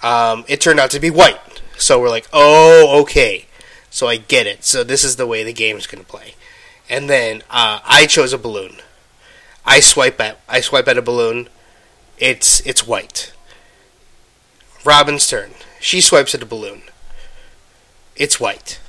um, 0.02 0.44
it 0.48 0.60
turned 0.60 0.80
out 0.80 0.90
to 0.90 1.00
be 1.00 1.10
white. 1.10 1.40
So 1.78 2.00
we're 2.00 2.10
like, 2.10 2.28
oh, 2.32 3.00
okay. 3.02 3.46
So 3.94 4.08
I 4.08 4.16
get 4.16 4.48
it. 4.48 4.64
So 4.64 4.82
this 4.82 5.04
is 5.04 5.14
the 5.14 5.26
way 5.26 5.44
the 5.44 5.52
game's 5.52 5.86
gonna 5.86 6.02
play. 6.02 6.34
And 6.90 7.08
then 7.08 7.42
uh, 7.48 7.78
I 7.84 8.06
chose 8.06 8.32
a 8.32 8.38
balloon. 8.38 8.78
I 9.64 9.78
swipe 9.78 10.20
at 10.20 10.40
I 10.48 10.60
swipe 10.62 10.88
at 10.88 10.98
a 10.98 11.02
balloon. 11.02 11.48
It's 12.18 12.58
it's 12.66 12.88
white. 12.88 13.32
Robin's 14.84 15.28
turn. 15.28 15.52
She 15.78 16.00
swipes 16.00 16.34
at 16.34 16.42
a 16.42 16.46
balloon. 16.46 16.82
It's 18.16 18.40
white. 18.40 18.80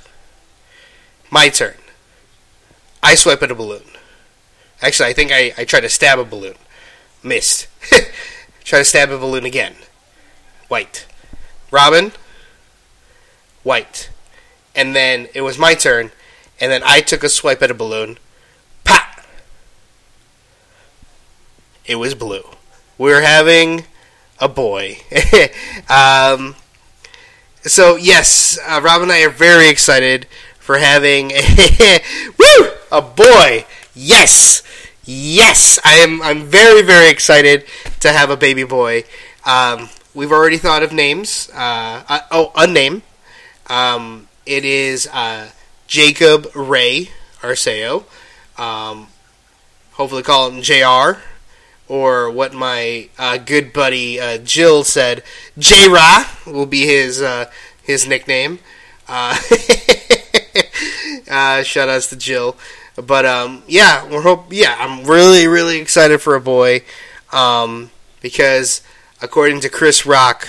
My 1.30 1.50
turn. 1.50 1.76
I 3.00 3.14
swipe 3.14 3.44
at 3.44 3.52
a 3.52 3.54
balloon. 3.54 3.84
Actually, 4.82 5.10
I 5.10 5.12
think 5.12 5.30
I, 5.30 5.52
I 5.56 5.64
try 5.64 5.78
to 5.78 5.88
stab 5.88 6.18
a 6.18 6.24
balloon. 6.24 6.56
Missed. 7.22 7.68
try 8.64 8.80
to 8.80 8.84
stab 8.84 9.10
a 9.10 9.18
balloon 9.18 9.44
again. 9.44 9.76
White. 10.66 11.06
Robin. 11.70 12.10
White 13.62 14.10
and 14.76 14.94
then 14.94 15.28
it 15.34 15.40
was 15.40 15.58
my 15.58 15.74
turn, 15.74 16.12
and 16.60 16.70
then 16.70 16.82
I 16.84 17.00
took 17.00 17.24
a 17.24 17.28
swipe 17.28 17.62
at 17.62 17.70
a 17.70 17.74
balloon. 17.74 18.18
Pat! 18.84 19.26
It 21.86 21.96
was 21.96 22.14
blue. 22.14 22.44
We're 22.98 23.22
having 23.22 23.84
a 24.38 24.48
boy. 24.48 24.98
um, 25.88 26.54
so 27.62 27.96
yes, 27.96 28.58
uh, 28.66 28.80
Rob 28.82 29.02
and 29.02 29.10
I 29.10 29.22
are 29.22 29.30
very 29.30 29.68
excited 29.68 30.26
for 30.58 30.78
having 30.78 31.32
a 31.32 32.00
woo 32.38 32.70
a 32.92 33.02
boy. 33.02 33.64
Yes, 33.94 34.62
yes, 35.04 35.78
I 35.84 35.96
am. 35.96 36.22
I'm 36.22 36.44
very 36.44 36.82
very 36.82 37.08
excited 37.08 37.64
to 38.00 38.12
have 38.12 38.30
a 38.30 38.36
baby 38.36 38.64
boy. 38.64 39.04
Um, 39.44 39.88
we've 40.14 40.32
already 40.32 40.58
thought 40.58 40.82
of 40.82 40.92
names. 40.92 41.50
Uh, 41.54 42.02
uh, 42.08 42.20
oh, 42.30 42.52
a 42.56 42.66
name. 42.66 43.02
Um, 43.68 44.25
it 44.46 44.64
is 44.64 45.08
uh, 45.12 45.50
Jacob 45.86 46.48
Ray 46.54 47.10
Arceo. 47.40 48.04
Um, 48.56 49.08
hopefully, 49.92 50.22
call 50.22 50.50
him 50.50 50.62
Jr. 50.62 51.20
Or 51.88 52.30
what 52.30 52.52
my 52.52 53.08
uh, 53.18 53.38
good 53.38 53.72
buddy 53.72 54.18
uh, 54.18 54.38
Jill 54.38 54.82
said, 54.82 55.22
J 55.58 55.88
Ra 55.88 56.24
will 56.46 56.66
be 56.66 56.86
his 56.86 57.22
uh, 57.22 57.50
his 57.82 58.08
nickname. 58.08 58.58
Uh, 59.06 59.38
uh, 61.30 61.62
shout 61.62 61.88
outs 61.88 62.08
to 62.08 62.16
Jill. 62.16 62.56
But 62.96 63.26
um, 63.26 63.62
yeah, 63.68 64.08
we're 64.08 64.22
hope. 64.22 64.46
Yeah, 64.50 64.74
I'm 64.78 65.04
really 65.04 65.46
really 65.46 65.78
excited 65.78 66.20
for 66.20 66.34
a 66.34 66.40
boy 66.40 66.82
um, 67.32 67.90
because 68.20 68.82
according 69.22 69.60
to 69.60 69.68
Chris 69.68 70.06
Rock, 70.06 70.48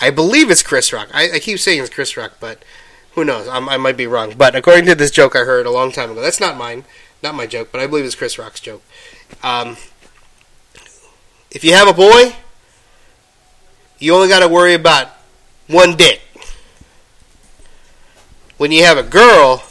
I 0.00 0.10
believe 0.10 0.50
it's 0.50 0.62
Chris 0.62 0.92
Rock. 0.92 1.08
I, 1.12 1.32
I 1.32 1.38
keep 1.38 1.58
saying 1.58 1.80
it's 1.80 1.90
Chris 1.90 2.16
Rock, 2.16 2.34
but 2.38 2.62
who 3.16 3.24
knows? 3.24 3.48
I'm, 3.48 3.68
i 3.68 3.76
might 3.78 3.96
be 3.96 4.06
wrong. 4.06 4.34
But 4.36 4.54
according 4.54 4.84
to 4.86 4.94
this 4.94 5.10
joke 5.10 5.34
I 5.34 5.40
heard 5.40 5.66
a 5.66 5.70
long 5.70 5.90
time 5.90 6.10
ago, 6.12 6.20
that's 6.20 6.38
not 6.38 6.56
mine, 6.56 6.84
not 7.22 7.34
my 7.34 7.46
joke, 7.46 7.72
but 7.72 7.80
I 7.80 7.88
believe 7.88 8.04
it's 8.04 8.14
Chris 8.14 8.38
Rock's 8.38 8.60
joke. 8.60 8.82
Um, 9.42 9.78
if 11.50 11.64
you 11.64 11.72
have 11.72 11.88
a 11.88 11.94
boy, 11.94 12.36
you 13.98 14.14
only 14.14 14.28
got 14.28 14.40
to 14.40 14.48
worry 14.48 14.74
about 14.74 15.08
one 15.66 15.96
dick. 15.96 16.20
When 18.58 18.70
you 18.70 18.84
have 18.84 18.98
a 18.98 19.02
girl, 19.02 19.62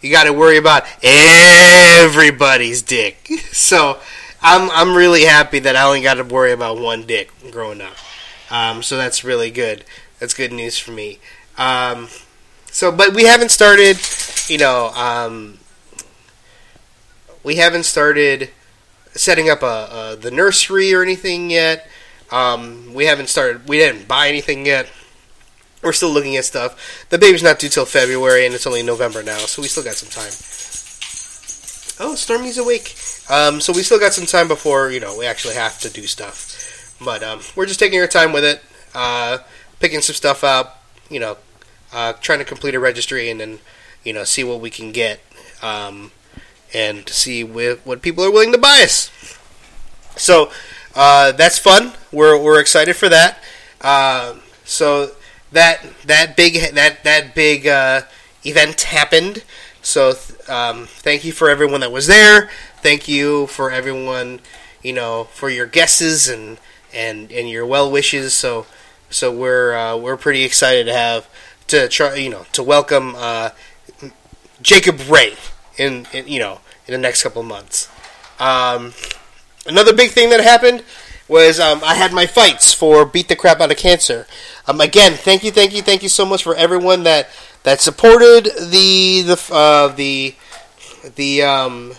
you 0.00 0.10
got 0.10 0.24
to 0.24 0.32
worry 0.32 0.58
about 0.58 0.84
everybody's 1.02 2.82
dick. 2.82 3.30
So 3.58 3.98
I'm 4.40 4.70
I'm 4.70 4.96
really 4.96 5.24
happy 5.24 5.58
that 5.58 5.74
I 5.74 5.82
only 5.82 6.00
got 6.00 6.14
to 6.14 6.22
worry 6.22 6.52
about 6.52 6.78
one 6.78 7.06
dick 7.06 7.32
growing 7.50 7.80
up. 7.80 7.96
Um, 8.50 8.84
so 8.84 8.96
that's 8.96 9.24
really 9.24 9.50
good. 9.50 9.84
That's 10.20 10.32
good 10.32 10.52
news 10.52 10.78
for 10.78 10.92
me. 10.92 11.18
Um, 11.58 12.08
so, 12.66 12.92
but 12.92 13.12
we 13.12 13.24
haven't 13.24 13.50
started, 13.50 13.98
you 14.48 14.58
know, 14.58 14.88
um, 14.94 15.58
we 17.42 17.56
haven't 17.56 17.84
started 17.84 18.50
setting 19.12 19.50
up 19.50 19.62
a, 19.62 19.66
a, 20.14 20.16
the 20.16 20.30
nursery 20.30 20.94
or 20.94 21.02
anything 21.02 21.50
yet. 21.50 21.88
Um, 22.30 22.94
we 22.94 23.06
haven't 23.06 23.28
started. 23.28 23.68
We 23.68 23.78
didn't 23.78 24.06
buy 24.06 24.28
anything 24.28 24.66
yet. 24.66 24.88
We're 25.82 25.92
still 25.92 26.10
looking 26.10 26.36
at 26.36 26.44
stuff. 26.44 27.06
The 27.08 27.18
baby's 27.18 27.42
not 27.42 27.58
due 27.58 27.68
till 27.68 27.86
February, 27.86 28.44
and 28.46 28.54
it's 28.54 28.66
only 28.66 28.82
November 28.82 29.22
now, 29.22 29.38
so 29.38 29.62
we 29.62 29.68
still 29.68 29.84
got 29.84 29.94
some 29.94 30.10
time. 30.10 30.32
Oh, 32.00 32.14
Stormy's 32.14 32.58
awake. 32.58 32.96
Um, 33.30 33.60
so 33.60 33.72
we 33.72 33.82
still 33.82 33.98
got 33.98 34.12
some 34.12 34.26
time 34.26 34.48
before 34.48 34.90
you 34.90 35.00
know 35.00 35.16
we 35.16 35.26
actually 35.26 35.54
have 35.54 35.80
to 35.80 35.90
do 35.90 36.06
stuff. 36.06 36.96
But 37.04 37.22
um, 37.22 37.40
we're 37.54 37.66
just 37.66 37.80
taking 37.80 38.00
our 38.00 38.06
time 38.06 38.32
with 38.32 38.44
it, 38.44 38.62
uh, 38.94 39.38
picking 39.80 40.00
some 40.00 40.14
stuff 40.14 40.42
up, 40.42 40.84
you 41.08 41.20
know, 41.20 41.36
uh, 41.92 42.12
trying 42.14 42.38
to 42.38 42.44
complete 42.44 42.74
a 42.74 42.80
registry 42.80 43.30
and 43.30 43.40
then 43.40 43.58
you 44.04 44.12
know 44.12 44.24
see 44.24 44.44
what 44.44 44.60
we 44.60 44.70
can 44.70 44.92
get 44.92 45.20
um, 45.62 46.12
and 46.74 47.08
see 47.08 47.42
with 47.44 47.84
what 47.86 48.02
people 48.02 48.24
are 48.24 48.30
willing 48.30 48.52
to 48.52 48.58
buy 48.58 48.80
us. 48.82 49.10
So 50.16 50.50
uh, 50.94 51.32
that's 51.32 51.58
fun. 51.58 51.92
We're 52.12 52.40
we're 52.40 52.60
excited 52.60 52.96
for 52.96 53.08
that. 53.08 53.38
Uh, 53.80 54.36
so 54.64 55.12
that 55.52 55.84
that 56.04 56.36
big 56.36 56.74
that 56.74 57.04
that 57.04 57.34
big 57.34 57.66
uh, 57.66 58.02
event 58.44 58.82
happened. 58.82 59.44
So 59.82 60.14
um, 60.48 60.86
thank 60.86 61.24
you 61.24 61.32
for 61.32 61.48
everyone 61.48 61.80
that 61.80 61.92
was 61.92 62.06
there. 62.06 62.50
Thank 62.82 63.08
you 63.08 63.46
for 63.46 63.70
everyone, 63.70 64.40
you 64.82 64.92
know, 64.92 65.24
for 65.24 65.48
your 65.48 65.66
guesses 65.66 66.28
and 66.28 66.58
and 66.92 67.30
and 67.32 67.48
your 67.48 67.64
well 67.66 67.90
wishes. 67.90 68.34
So 68.34 68.66
so 69.10 69.32
we're 69.32 69.76
uh, 69.76 69.96
we're 69.96 70.16
pretty 70.16 70.44
excited 70.44 70.84
to 70.86 70.92
have 70.92 71.28
to 71.68 71.88
try, 71.88 72.14
you 72.16 72.30
know, 72.30 72.46
to 72.52 72.62
welcome 72.62 73.14
uh, 73.16 73.50
Jacob 74.62 75.00
Ray 75.08 75.34
in, 75.76 76.06
in, 76.12 76.26
you 76.28 76.38
know, 76.38 76.60
in 76.86 76.92
the 76.92 76.98
next 76.98 77.22
couple 77.22 77.42
months. 77.42 77.88
Um, 78.40 78.92
another 79.66 79.94
big 79.94 80.10
thing 80.10 80.30
that 80.30 80.40
happened 80.40 80.82
was 81.28 81.60
um, 81.60 81.80
I 81.84 81.94
had 81.94 82.12
my 82.12 82.26
fights 82.26 82.72
for 82.72 83.04
beat 83.04 83.28
the 83.28 83.36
crap 83.36 83.60
out 83.60 83.70
of 83.70 83.76
cancer. 83.76 84.26
Um, 84.66 84.80
again, 84.80 85.12
thank 85.12 85.44
you, 85.44 85.50
thank 85.50 85.74
you, 85.74 85.82
thank 85.82 86.02
you 86.02 86.08
so 86.08 86.24
much 86.24 86.42
for 86.42 86.54
everyone 86.54 87.02
that 87.04 87.28
that 87.64 87.80
supported 87.80 88.44
the 88.44 89.22
the 89.22 89.48
uh, 89.52 89.88
the 89.88 90.34
the 91.16 91.42
um, 91.42 91.92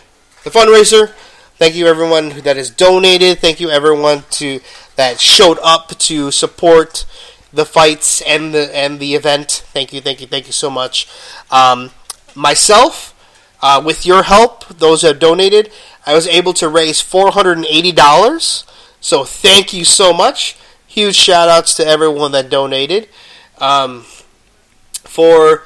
the 0.44 0.50
fundraiser. 0.50 1.14
Thank 1.58 1.76
you 1.76 1.88
everyone 1.88 2.30
that 2.42 2.56
has 2.56 2.70
donated. 2.70 3.40
Thank 3.40 3.60
you 3.60 3.70
everyone 3.70 4.24
to 4.32 4.62
that 4.96 5.20
showed 5.20 5.60
up 5.62 5.90
to 6.00 6.32
support 6.32 7.06
the 7.52 7.66
fights 7.66 8.22
and 8.22 8.54
the 8.54 8.76
and 8.76 9.00
the 9.00 9.16
event. 9.16 9.64
Thank 9.74 9.94
you, 9.94 10.02
thank 10.02 10.22
you, 10.22 10.28
thank 10.28 10.48
you 10.48 10.54
so 10.54 10.70
much. 10.70 11.08
Um, 11.52 11.92
myself, 12.36 13.14
uh, 13.62 13.82
with 13.84 14.06
your 14.06 14.24
help, 14.24 14.68
those 14.68 15.02
that 15.02 15.20
donated, 15.20 15.72
I 16.06 16.14
was 16.14 16.28
able 16.28 16.54
to 16.54 16.70
raise 16.70 17.02
four 17.02 17.32
hundred 17.32 17.58
and 17.58 17.66
eighty 17.66 17.92
dollars. 17.92 18.66
So 19.02 19.24
thank 19.24 19.74
you 19.74 19.86
so 19.86 20.14
much. 20.14 20.58
Huge 20.88 21.16
shout 21.16 21.50
outs 21.50 21.76
to 21.76 21.86
everyone 21.86 22.32
that 22.34 22.50
donated. 22.50 23.10
Um, 23.58 24.06
for 25.04 25.64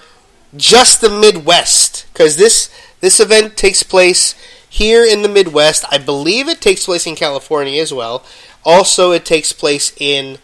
just 0.55 1.01
the 1.01 1.09
Midwest, 1.09 2.05
because 2.13 2.37
this 2.37 2.69
this 3.01 3.19
event 3.19 3.57
takes 3.57 3.83
place 3.83 4.35
here 4.69 5.03
in 5.03 5.21
the 5.21 5.29
Midwest. 5.29 5.85
I 5.91 5.97
believe 5.97 6.47
it 6.47 6.61
takes 6.61 6.85
place 6.85 7.05
in 7.05 7.15
California 7.15 7.81
as 7.81 7.93
well. 7.93 8.23
Also, 8.65 9.11
it 9.11 9.25
takes 9.25 9.51
place 9.51 9.93
in, 9.99 10.37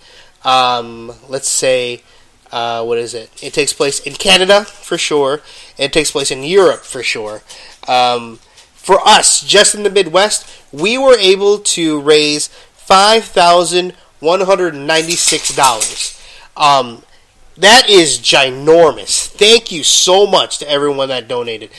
um, 0.43 1.12
let's 1.27 1.50
say, 1.50 2.03
uh, 2.51 2.84
what 2.84 2.98
is 2.98 3.13
it? 3.13 3.29
It 3.43 3.53
takes 3.53 3.74
place 3.74 4.00
in 4.00 4.13
Canada 4.13 4.65
for 4.65 4.98
sure. 4.98 5.41
It 5.77 5.93
takes 5.93 6.12
place 6.12 6.31
in 6.31 6.43
Europe 6.43 6.81
for 6.81 7.03
sure. 7.03 7.41
Um, 7.88 8.39
for 8.74 9.00
us, 9.08 9.41
just 9.41 9.75
in 9.75 9.84
the 9.84 9.89
Midwest, 9.89 10.50
we 10.72 10.98
were 10.98 11.17
able 11.17 11.60
to 11.60 12.01
raise 12.01 12.48
five 12.74 13.24
thousand 13.24 13.93
one 14.19 14.41
hundred 14.41 14.74
ninety-six 14.74 15.55
dollars. 15.55 16.19
Um, 16.58 17.03
that 17.58 17.89
is 17.89 18.19
ginormous. 18.19 19.27
Thank 19.27 19.72
you 19.72 19.84
so 19.84 20.25
much 20.25 20.58
to 20.60 20.69
everyone 20.69 21.10
that 21.10 21.27
donated. 21.27 21.72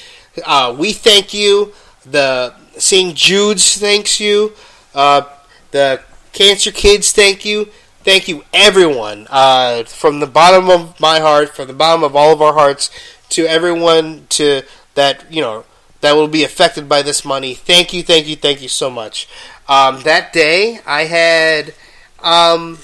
Uh, 0.45 0.75
we 0.79 0.93
thank 0.93 1.35
you. 1.35 1.73
The 2.05 2.55
St. 2.79 3.14
Jude's 3.17 3.76
thanks 3.76 4.21
you. 4.21 4.52
Uh, 4.95 5.23
the 5.71 6.02
Cancer 6.33 6.71
Kids 6.71 7.12
thank 7.12 7.45
you. 7.45 7.69
Thank 8.02 8.28
you, 8.28 8.45
everyone, 8.54 9.26
uh, 9.28 9.85
from 9.85 10.21
the 10.21 10.26
bottom 10.26 10.71
of 10.71 10.99
my 10.99 11.21
heart, 11.21 11.50
from 11.50 11.69
the 11.69 11.75
bottom 11.75 12.02
of 12.02 12.16
all 12.16 12.33
of 12.33 12.40
our 12.40 12.54
hearts, 12.54 12.90
to 13.28 13.45
everyone 13.45 14.26
to 14.30 14.62
that 14.95 15.30
you 15.30 15.42
know 15.42 15.66
that 16.00 16.16
will 16.16 16.26
be 16.26 16.42
affected 16.42 16.88
by 16.88 17.02
this 17.02 17.26
money. 17.26 17.52
Thank 17.52 17.92
you, 17.92 18.02
thank 18.02 18.26
you, 18.26 18.37
thank 18.37 18.62
you 18.62 18.69
so 18.69 18.88
much. 18.88 19.28
Um, 19.69 20.00
that 20.04 20.33
day, 20.33 20.80
I 20.87 21.04
had 21.04 21.75
um, 22.21 22.76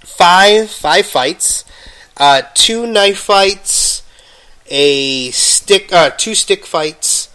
five 0.00 0.70
five 0.70 1.04
fights, 1.04 1.66
uh, 2.16 2.40
two 2.54 2.86
knife 2.86 3.18
fights, 3.18 4.02
a 4.68 5.30
stick, 5.32 5.92
uh, 5.92 6.08
two 6.16 6.34
stick 6.34 6.64
fights, 6.64 7.28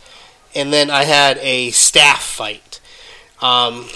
and 0.56 0.74
then 0.74 0.90
I 0.90 1.04
had 1.04 1.38
a 1.44 1.70
staff 1.70 2.24
fight. 2.24 2.82
Um, 3.40 3.88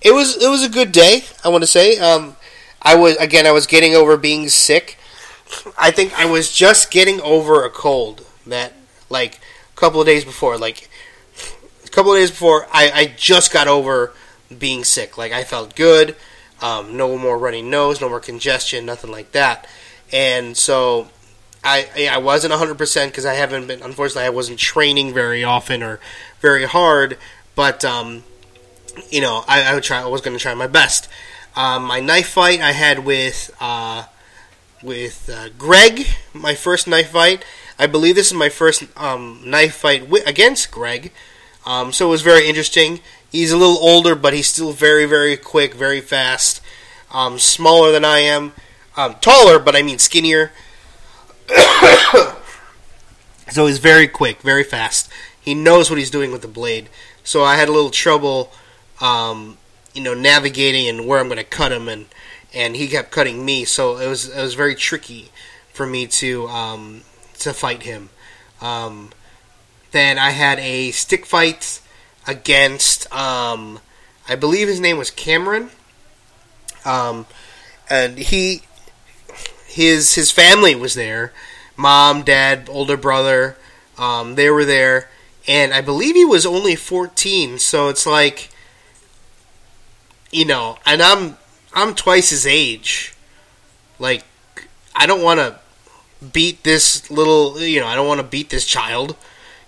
it 0.00 0.12
was 0.12 0.42
it 0.42 0.48
was 0.48 0.64
a 0.64 0.68
good 0.68 0.92
day. 0.92 1.22
I 1.44 1.48
want 1.48 1.62
to 1.62 1.66
say. 1.66 1.98
Um, 1.98 2.36
I 2.80 2.94
was 2.94 3.16
again. 3.16 3.46
I 3.46 3.52
was 3.52 3.66
getting 3.66 3.94
over 3.94 4.16
being 4.16 4.48
sick. 4.48 4.98
I 5.78 5.90
think 5.90 6.18
I 6.18 6.26
was 6.26 6.54
just 6.54 6.90
getting 6.90 7.20
over 7.20 7.64
a 7.64 7.70
cold 7.70 8.24
that 8.46 8.74
like 9.08 9.36
a 9.36 9.76
couple 9.76 10.00
of 10.00 10.06
days 10.06 10.24
before. 10.24 10.58
Like 10.58 10.88
a 11.84 11.88
couple 11.88 12.12
of 12.12 12.18
days 12.18 12.30
before, 12.30 12.66
I, 12.72 12.90
I 12.90 13.14
just 13.16 13.52
got 13.52 13.66
over 13.66 14.12
being 14.56 14.84
sick. 14.84 15.18
Like 15.18 15.32
I 15.32 15.44
felt 15.44 15.74
good. 15.74 16.16
Um, 16.60 16.96
no 16.96 17.16
more 17.16 17.38
runny 17.38 17.62
nose, 17.62 18.00
no 18.00 18.08
more 18.08 18.20
congestion, 18.20 18.84
nothing 18.84 19.10
like 19.10 19.32
that. 19.32 19.66
And 20.12 20.56
so 20.56 21.08
I 21.62 22.10
I 22.12 22.18
wasn't 22.18 22.52
100% 22.52 23.06
because 23.06 23.26
I 23.26 23.34
haven't 23.34 23.66
been 23.66 23.82
unfortunately 23.82 24.26
I 24.26 24.30
wasn't 24.30 24.58
training 24.58 25.14
very 25.14 25.44
often 25.44 25.82
or 25.82 26.00
very 26.40 26.64
hard, 26.64 27.18
but 27.54 27.84
um, 27.84 28.24
you 29.10 29.20
know 29.20 29.44
I, 29.48 29.62
I 29.62 29.74
would 29.74 29.82
try 29.82 30.00
I 30.00 30.06
was 30.06 30.20
going 30.20 30.36
to 30.36 30.42
try 30.42 30.54
my 30.54 30.66
best. 30.66 31.08
Um, 31.56 31.84
my 31.84 32.00
knife 32.00 32.28
fight 32.28 32.60
I 32.60 32.72
had 32.72 33.04
with 33.04 33.50
uh, 33.60 34.04
with 34.82 35.30
uh, 35.32 35.48
Greg, 35.58 36.06
my 36.32 36.54
first 36.54 36.86
knife 36.86 37.10
fight. 37.10 37.44
I 37.78 37.86
believe 37.86 38.14
this 38.14 38.28
is 38.28 38.34
my 38.34 38.48
first 38.48 38.84
um, 38.96 39.42
knife 39.44 39.74
fight 39.74 40.02
wi- 40.02 40.24
against 40.26 40.70
Greg, 40.70 41.12
um, 41.66 41.92
so 41.92 42.06
it 42.06 42.10
was 42.10 42.22
very 42.22 42.48
interesting. 42.48 43.00
He's 43.30 43.52
a 43.52 43.56
little 43.56 43.78
older, 43.78 44.14
but 44.14 44.34
he's 44.34 44.48
still 44.48 44.72
very 44.72 45.04
very 45.04 45.36
quick, 45.36 45.74
very 45.74 46.00
fast. 46.00 46.60
Um, 47.10 47.38
smaller 47.38 47.90
than 47.90 48.04
I 48.04 48.18
am, 48.18 48.52
um, 48.96 49.14
taller, 49.20 49.58
but 49.58 49.74
I 49.74 49.82
mean 49.82 49.98
skinnier. 49.98 50.52
so 53.48 53.66
he's 53.66 53.78
very 53.78 54.06
quick, 54.06 54.42
very 54.42 54.64
fast. 54.64 55.10
He 55.40 55.54
knows 55.54 55.88
what 55.88 55.98
he's 55.98 56.10
doing 56.10 56.30
with 56.30 56.42
the 56.42 56.48
blade. 56.48 56.90
So 57.24 57.42
I 57.42 57.56
had 57.56 57.68
a 57.68 57.72
little 57.72 57.90
trouble, 57.90 58.52
um, 59.00 59.58
you 59.94 60.02
know, 60.02 60.14
navigating 60.14 60.88
and 60.88 61.06
where 61.06 61.20
I'm 61.20 61.28
going 61.28 61.38
to 61.38 61.44
cut 61.44 61.72
him, 61.72 61.88
and 61.88 62.06
and 62.54 62.76
he 62.76 62.88
kept 62.88 63.10
cutting 63.10 63.44
me. 63.44 63.64
So 63.64 63.98
it 63.98 64.08
was 64.08 64.28
it 64.28 64.42
was 64.42 64.54
very 64.54 64.74
tricky 64.74 65.30
for 65.72 65.86
me 65.86 66.06
to 66.06 66.48
um, 66.48 67.02
to 67.40 67.52
fight 67.52 67.82
him. 67.82 68.10
Um, 68.60 69.10
then 69.90 70.18
I 70.18 70.30
had 70.30 70.58
a 70.58 70.90
stick 70.90 71.24
fight 71.24 71.80
against, 72.26 73.10
um, 73.14 73.80
I 74.28 74.34
believe 74.34 74.68
his 74.68 74.80
name 74.80 74.98
was 74.98 75.10
Cameron, 75.10 75.70
um, 76.84 77.26
and 77.88 78.18
he 78.18 78.62
his 79.66 80.14
his 80.14 80.30
family 80.30 80.74
was 80.74 80.94
there, 80.94 81.32
mom, 81.76 82.22
dad, 82.22 82.68
older 82.70 82.96
brother, 82.96 83.56
um, 83.96 84.34
they 84.34 84.50
were 84.50 84.64
there, 84.64 85.08
and 85.46 85.72
I 85.72 85.80
believe 85.80 86.14
he 86.14 86.24
was 86.24 86.44
only 86.44 86.76
14. 86.76 87.58
So 87.58 87.88
it's 87.88 88.06
like, 88.06 88.50
you 90.30 90.44
know, 90.44 90.78
and 90.84 91.02
I'm 91.02 91.36
I'm 91.72 91.94
twice 91.94 92.30
his 92.30 92.46
age. 92.46 93.14
Like, 93.98 94.24
I 94.94 95.06
don't 95.06 95.22
want 95.22 95.40
to 95.40 95.58
beat 96.32 96.64
this 96.64 97.10
little, 97.10 97.60
you 97.60 97.80
know, 97.80 97.86
I 97.86 97.94
don't 97.94 98.08
want 98.08 98.20
to 98.20 98.26
beat 98.26 98.50
this 98.50 98.66
child 98.66 99.16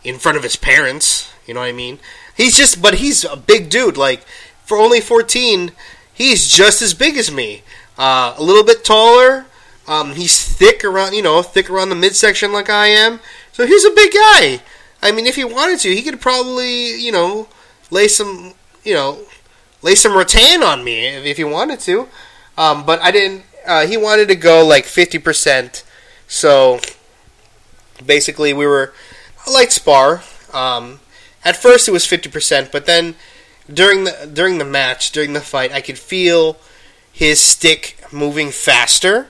in 0.02 0.18
front 0.18 0.36
of 0.36 0.42
his 0.42 0.56
parents. 0.56 1.32
You 1.46 1.54
know 1.54 1.60
what 1.60 1.66
I 1.66 1.72
mean? 1.72 1.98
He's 2.36 2.56
just, 2.56 2.80
but 2.80 2.94
he's 2.94 3.24
a 3.24 3.36
big 3.36 3.70
dude. 3.70 3.96
Like, 3.96 4.24
for 4.64 4.78
only 4.78 5.00
14, 5.00 5.72
he's 6.12 6.48
just 6.48 6.80
as 6.82 6.94
big 6.94 7.16
as 7.16 7.30
me. 7.30 7.62
Uh, 7.98 8.34
a 8.36 8.42
little 8.42 8.64
bit 8.64 8.84
taller, 8.84 9.46
um, 9.86 10.14
he's 10.14 10.42
thick 10.42 10.84
around, 10.84 11.14
you 11.14 11.22
know, 11.22 11.42
thick 11.42 11.68
around 11.68 11.90
the 11.90 11.96
midsection 11.96 12.52
like 12.52 12.70
I 12.70 12.86
am. 12.86 13.20
So 13.52 13.66
he's 13.66 13.84
a 13.84 13.90
big 13.90 14.12
guy. 14.12 14.62
I 15.02 15.12
mean, 15.12 15.26
if 15.26 15.36
he 15.36 15.44
wanted 15.44 15.80
to, 15.80 15.94
he 15.94 16.02
could 16.02 16.20
probably, 16.20 16.94
you 17.00 17.12
know, 17.12 17.48
lay 17.90 18.08
some, 18.08 18.54
you 18.84 18.94
know, 18.94 19.18
lay 19.82 19.94
some 19.94 20.16
rattan 20.16 20.62
on 20.62 20.84
me 20.84 21.06
if, 21.06 21.24
if 21.24 21.36
he 21.36 21.44
wanted 21.44 21.80
to. 21.80 22.08
Um, 22.56 22.84
but 22.84 23.00
I 23.00 23.10
didn't. 23.10 23.44
Uh, 23.66 23.86
he 23.86 23.96
wanted 23.96 24.28
to 24.28 24.34
go 24.34 24.64
like 24.66 24.84
fifty 24.84 25.18
percent. 25.18 25.84
So 26.26 26.80
basically, 28.04 28.52
we 28.52 28.66
were 28.66 28.92
a 29.46 29.50
light 29.50 29.72
spar. 29.72 30.22
Um, 30.52 31.00
at 31.44 31.56
first, 31.56 31.88
it 31.88 31.92
was 31.92 32.06
fifty 32.06 32.28
percent, 32.28 32.70
but 32.72 32.86
then 32.86 33.14
during 33.72 34.04
the 34.04 34.30
during 34.32 34.58
the 34.58 34.64
match, 34.64 35.12
during 35.12 35.32
the 35.32 35.40
fight, 35.40 35.72
I 35.72 35.80
could 35.80 35.98
feel 35.98 36.56
his 37.12 37.40
stick 37.40 37.96
moving 38.12 38.50
faster 38.50 39.28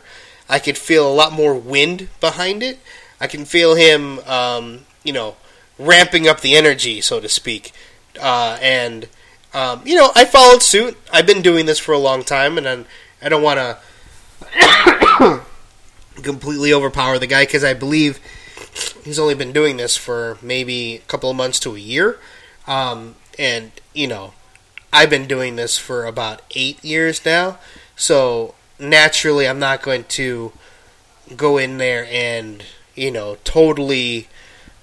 I 0.50 0.58
could 0.58 0.76
feel 0.76 1.08
a 1.08 1.14
lot 1.14 1.32
more 1.32 1.54
wind 1.54 2.08
behind 2.18 2.62
it. 2.62 2.80
I 3.20 3.28
can 3.28 3.44
feel 3.44 3.76
him, 3.76 4.18
um, 4.20 4.80
you 5.04 5.12
know, 5.12 5.36
ramping 5.78 6.26
up 6.26 6.40
the 6.40 6.56
energy, 6.56 7.00
so 7.00 7.20
to 7.20 7.28
speak. 7.28 7.72
Uh, 8.20 8.58
and 8.60 9.08
um, 9.52 9.82
you 9.84 9.96
know, 9.96 10.10
I 10.14 10.24
followed 10.24 10.62
suit. 10.62 10.96
I've 11.12 11.26
been 11.26 11.42
doing 11.42 11.66
this 11.66 11.78
for 11.78 11.92
a 11.92 11.98
long 11.98 12.22
time, 12.22 12.56
and 12.58 12.68
I'm, 12.68 12.86
I 13.20 13.28
don't 13.28 13.42
want 13.42 13.58
to 13.58 15.42
completely 16.22 16.72
overpower 16.72 17.18
the 17.18 17.26
guy 17.26 17.44
because 17.44 17.64
I 17.64 17.74
believe 17.74 18.20
he's 19.04 19.18
only 19.18 19.34
been 19.34 19.52
doing 19.52 19.76
this 19.76 19.96
for 19.96 20.38
maybe 20.40 20.96
a 20.96 21.00
couple 21.00 21.30
of 21.30 21.36
months 21.36 21.58
to 21.60 21.74
a 21.74 21.78
year. 21.78 22.18
Um, 22.66 23.16
and 23.38 23.72
you 23.92 24.06
know, 24.06 24.34
I've 24.92 25.10
been 25.10 25.26
doing 25.26 25.56
this 25.56 25.76
for 25.78 26.04
about 26.04 26.42
eight 26.54 26.82
years 26.84 27.24
now, 27.24 27.58
so 27.96 28.54
naturally 28.78 29.48
I'm 29.48 29.58
not 29.58 29.82
going 29.82 30.04
to 30.04 30.52
go 31.36 31.58
in 31.58 31.78
there 31.78 32.08
and 32.10 32.64
you 32.96 33.10
know 33.10 33.36
totally 33.44 34.28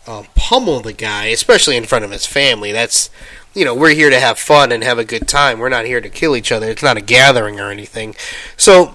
uh, 0.06 0.24
pummel 0.36 0.80
the 0.80 0.94
guy, 0.94 1.26
especially 1.26 1.76
in 1.78 1.86
front 1.86 2.06
of 2.06 2.12
his 2.12 2.26
family. 2.26 2.72
That's 2.72 3.10
you 3.58 3.66
know 3.66 3.74
we're 3.74 3.96
here 3.96 4.12
to 4.12 4.20
have 4.20 4.38
fun 4.38 4.72
and 4.72 4.84
have 4.84 5.00
a 5.00 5.04
good 5.04 5.28
time. 5.28 5.58
We're 5.58 5.70
not 5.70 5.86
here 5.86 6.00
to 6.00 6.10
kill 6.10 6.36
each 6.36 6.52
other. 6.52 6.70
It's 6.70 6.84
not 6.84 6.96
a 6.96 7.02
gathering 7.02 7.60
or 7.60 7.72
anything. 7.72 8.16
So 8.56 8.94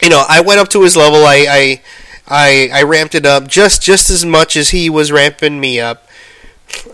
you 0.00 0.08
know 0.08 0.24
I 0.28 0.40
went 0.40 0.60
up 0.60 0.68
to 0.68 0.82
his 0.82 0.96
level. 0.96 1.24
I 1.26 1.46
I 1.48 1.82
I, 2.28 2.70
I 2.72 2.82
ramped 2.84 3.16
it 3.16 3.26
up 3.26 3.48
just 3.48 3.82
just 3.82 4.08
as 4.08 4.24
much 4.24 4.56
as 4.56 4.70
he 4.70 4.88
was 4.88 5.10
ramping 5.10 5.58
me 5.58 5.80
up, 5.80 6.08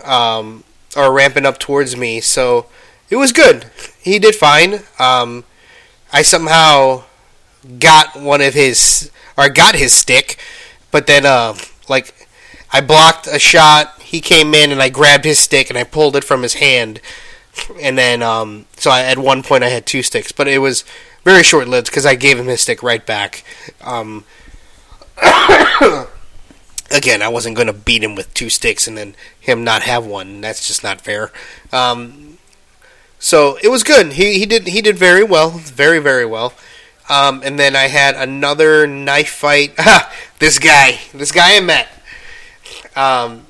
um, 0.03 0.63
or 0.95 1.13
ramping 1.13 1.45
up 1.45 1.59
towards 1.59 1.95
me. 1.95 2.19
So 2.19 2.65
it 3.11 3.17
was 3.17 3.31
good. 3.31 3.67
He 4.01 4.17
did 4.17 4.35
fine. 4.35 4.79
Um, 4.97 5.43
I 6.11 6.23
somehow 6.23 7.03
got 7.77 8.19
one 8.19 8.41
of 8.41 8.55
his 8.55 9.11
or 9.37 9.49
got 9.49 9.75
his 9.75 9.93
stick, 9.93 10.39
but 10.89 11.05
then 11.05 11.27
uh, 11.27 11.53
like 11.87 12.27
I 12.73 12.81
blocked 12.81 13.27
a 13.27 13.37
shot. 13.37 13.93
He 14.07 14.21
came 14.21 14.53
in 14.53 14.71
and 14.71 14.81
I 14.81 14.87
grabbed 14.87 15.25
his 15.25 15.37
stick 15.37 15.69
and 15.69 15.77
I 15.77 15.83
pulled 15.83 16.15
it 16.15 16.23
from 16.23 16.41
his 16.41 16.53
hand, 16.53 17.01
and 17.81 17.97
then 17.97 18.23
um, 18.23 18.65
so 18.77 18.89
I, 18.89 19.01
at 19.01 19.17
one 19.17 19.43
point 19.43 19.65
I 19.65 19.69
had 19.69 19.85
two 19.85 20.01
sticks, 20.01 20.31
but 20.31 20.47
it 20.47 20.59
was 20.59 20.85
very 21.25 21.43
short 21.43 21.67
lived 21.67 21.87
because 21.87 22.05
I 22.05 22.15
gave 22.15 22.39
him 22.39 22.47
his 22.47 22.61
stick 22.61 22.81
right 22.81 23.05
back. 23.05 23.43
Um, 23.81 24.23
again, 26.89 27.21
I 27.21 27.27
wasn't 27.27 27.57
going 27.57 27.67
to 27.67 27.73
beat 27.73 28.01
him 28.01 28.15
with 28.15 28.33
two 28.33 28.49
sticks 28.49 28.87
and 28.87 28.97
then 28.97 29.13
him 29.37 29.65
not 29.65 29.81
have 29.81 30.05
one. 30.05 30.39
That's 30.39 30.65
just 30.65 30.85
not 30.85 31.01
fair. 31.01 31.33
Um, 31.73 32.37
so 33.19 33.57
it 33.61 33.67
was 33.67 33.83
good. 33.83 34.13
He 34.13 34.39
he 34.39 34.45
did 34.45 34.67
he 34.67 34.81
did 34.81 34.97
very 34.97 35.23
well, 35.25 35.49
very 35.49 35.99
very 35.99 36.25
well. 36.25 36.53
Um, 37.09 37.41
and 37.43 37.59
then 37.59 37.75
I 37.75 37.89
had 37.89 38.15
another 38.15 38.87
knife 38.87 39.31
fight. 39.31 39.75
this 40.39 40.59
guy, 40.59 40.99
this 41.13 41.33
guy 41.33 41.57
I 41.57 41.59
met. 41.59 41.89
Um, 42.95 43.46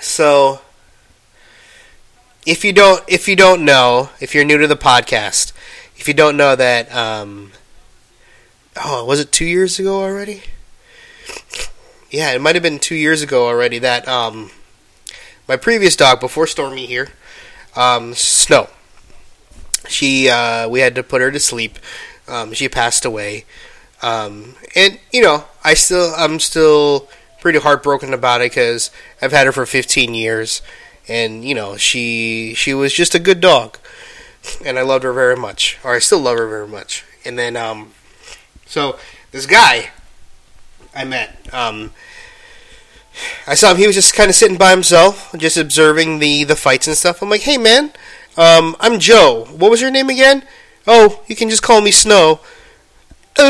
so 0.00 0.60
if 2.46 2.64
you 2.64 2.72
don't 2.72 3.02
if 3.06 3.28
you 3.28 3.36
don't 3.36 3.64
know, 3.64 4.10
if 4.20 4.34
you're 4.34 4.44
new 4.44 4.58
to 4.58 4.66
the 4.66 4.76
podcast, 4.76 5.52
if 5.96 6.08
you 6.08 6.14
don't 6.14 6.36
know 6.36 6.56
that, 6.56 6.94
um, 6.94 7.52
oh, 8.82 9.04
was 9.04 9.20
it 9.20 9.32
two 9.32 9.44
years 9.44 9.78
ago 9.78 10.02
already? 10.02 10.42
Yeah, 12.10 12.32
it 12.32 12.40
might 12.40 12.56
have 12.56 12.62
been 12.62 12.78
two 12.78 12.96
years 12.96 13.22
ago 13.22 13.46
already 13.46 13.78
that 13.78 14.08
um, 14.08 14.50
my 15.46 15.56
previous 15.56 15.94
dog 15.94 16.18
before 16.20 16.46
Stormy 16.46 16.86
here, 16.86 17.10
um, 17.76 18.14
Snow. 18.14 18.68
She 19.88 20.28
uh, 20.28 20.68
we 20.68 20.80
had 20.80 20.94
to 20.94 21.02
put 21.02 21.20
her 21.20 21.30
to 21.30 21.40
sleep. 21.40 21.78
Um, 22.26 22.52
she 22.52 22.68
passed 22.68 23.04
away, 23.04 23.44
um, 24.02 24.54
and 24.74 24.98
you 25.12 25.22
know 25.22 25.44
I 25.62 25.74
still 25.74 26.14
I'm 26.16 26.40
still 26.40 27.08
pretty 27.40 27.58
heartbroken 27.58 28.12
about 28.12 28.40
it 28.40 28.50
because 28.50 28.90
I've 29.20 29.32
had 29.32 29.46
her 29.46 29.52
for 29.52 29.66
15 29.66 30.14
years, 30.14 30.62
and 31.08 31.44
you 31.44 31.54
know 31.54 31.76
she 31.76 32.54
she 32.54 32.74
was 32.74 32.92
just 32.92 33.14
a 33.14 33.18
good 33.18 33.40
dog, 33.40 33.78
and 34.64 34.78
I 34.78 34.82
loved 34.82 35.04
her 35.04 35.12
very 35.12 35.36
much, 35.36 35.78
or 35.82 35.94
I 35.94 35.98
still 35.98 36.20
love 36.20 36.38
her 36.38 36.48
very 36.48 36.68
much. 36.68 37.04
And 37.24 37.38
then 37.38 37.56
um, 37.56 37.92
so 38.66 38.98
this 39.32 39.46
guy 39.46 39.90
I 40.94 41.04
met, 41.04 41.52
um, 41.52 41.92
I 43.46 43.54
saw 43.54 43.72
him. 43.72 43.78
He 43.78 43.86
was 43.86 43.96
just 43.96 44.14
kind 44.14 44.28
of 44.28 44.34
sitting 44.34 44.58
by 44.58 44.70
himself, 44.70 45.34
just 45.36 45.56
observing 45.56 46.18
the 46.18 46.44
the 46.44 46.56
fights 46.56 46.86
and 46.86 46.96
stuff. 46.96 47.22
I'm 47.22 47.30
like, 47.30 47.42
hey 47.42 47.58
man, 47.58 47.92
um, 48.36 48.76
I'm 48.80 48.98
Joe. 48.98 49.46
What 49.50 49.70
was 49.70 49.80
your 49.80 49.90
name 49.90 50.08
again? 50.08 50.44
Oh, 50.86 51.22
you 51.26 51.36
can 51.36 51.50
just 51.50 51.62
call 51.62 51.80
me 51.80 51.90
Snow. 51.90 52.40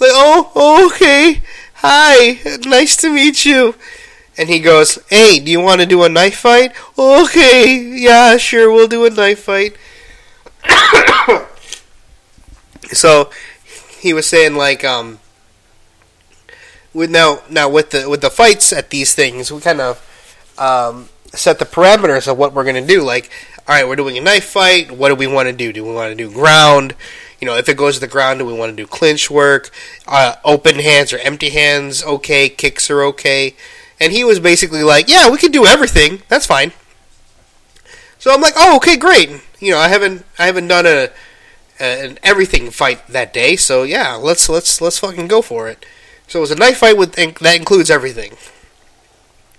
like, 0.00 0.10
oh, 0.12 0.88
okay. 0.90 1.42
Hi, 1.74 2.40
nice 2.66 2.96
to 2.96 3.10
meet 3.12 3.44
you. 3.44 3.76
And 4.36 4.48
he 4.48 4.58
goes, 4.58 4.98
hey, 5.08 5.38
do 5.38 5.50
you 5.52 5.60
want 5.60 5.80
to 5.80 5.86
do 5.86 6.02
a 6.02 6.08
knife 6.08 6.38
fight? 6.38 6.72
Okay, 6.98 7.78
yeah, 7.78 8.36
sure, 8.36 8.72
we'll 8.72 8.88
do 8.88 9.06
a 9.06 9.10
knife 9.10 9.44
fight. 9.44 9.76
so, 12.90 13.30
he 14.00 14.12
was 14.12 14.26
saying, 14.26 14.56
like, 14.56 14.82
um, 14.82 15.20
with 16.92 17.10
now, 17.10 17.42
now 17.48 17.68
with 17.68 17.90
the 17.90 18.10
with 18.10 18.22
the 18.22 18.30
fights 18.30 18.72
at 18.72 18.90
these 18.90 19.14
things, 19.14 19.52
we 19.52 19.60
kind 19.60 19.80
of 19.80 20.04
um, 20.58 21.08
set 21.32 21.58
the 21.58 21.64
parameters 21.64 22.30
of 22.30 22.36
what 22.36 22.52
we're 22.52 22.64
going 22.64 22.86
to 22.86 22.86
do. 22.86 23.02
Like, 23.02 23.30
all 23.68 23.74
right, 23.74 23.86
we're 23.86 23.96
doing 23.96 24.18
a 24.18 24.20
knife 24.20 24.44
fight. 24.44 24.90
What 24.90 25.08
do 25.08 25.14
we 25.14 25.26
want 25.26 25.48
to 25.48 25.52
do? 25.54 25.72
Do 25.72 25.84
we 25.84 25.92
want 25.92 26.10
to 26.10 26.16
do 26.16 26.32
ground? 26.32 26.94
You 27.40 27.46
know, 27.46 27.56
if 27.56 27.68
it 27.68 27.76
goes 27.76 27.94
to 27.94 28.00
the 28.00 28.08
ground, 28.08 28.38
do 28.38 28.44
we 28.44 28.52
want 28.52 28.70
to 28.70 28.76
do 28.76 28.86
clinch 28.86 29.30
work? 29.30 29.70
Uh, 30.06 30.36
open 30.44 30.76
hands 30.76 31.12
or 31.12 31.18
empty 31.18 31.50
hands? 31.50 32.04
Okay, 32.04 32.48
kicks 32.48 32.90
are 32.90 33.02
okay. 33.04 33.54
And 33.98 34.12
he 34.12 34.24
was 34.24 34.40
basically 34.40 34.82
like, 34.82 35.08
"Yeah, 35.08 35.30
we 35.30 35.38
can 35.38 35.50
do 35.50 35.66
everything. 35.66 36.22
That's 36.28 36.46
fine." 36.46 36.72
So 38.18 38.32
I'm 38.32 38.40
like, 38.40 38.54
"Oh, 38.56 38.76
okay, 38.76 38.96
great." 38.96 39.30
You 39.58 39.72
know, 39.72 39.78
I 39.78 39.88
haven't 39.88 40.24
I 40.38 40.46
haven't 40.46 40.68
done 40.68 40.86
a, 40.86 41.10
a 41.78 42.04
an 42.04 42.18
everything 42.22 42.70
fight 42.70 43.06
that 43.08 43.32
day, 43.32 43.56
so 43.56 43.82
yeah, 43.82 44.14
let's 44.14 44.48
let's 44.48 44.80
let's 44.80 44.98
fucking 44.98 45.28
go 45.28 45.42
for 45.42 45.68
it. 45.68 45.84
So 46.26 46.38
it 46.38 46.42
was 46.42 46.50
a 46.50 46.56
knife 46.56 46.78
fight 46.78 46.96
with 46.96 47.12
that 47.14 47.56
includes 47.56 47.90
everything. 47.90 48.36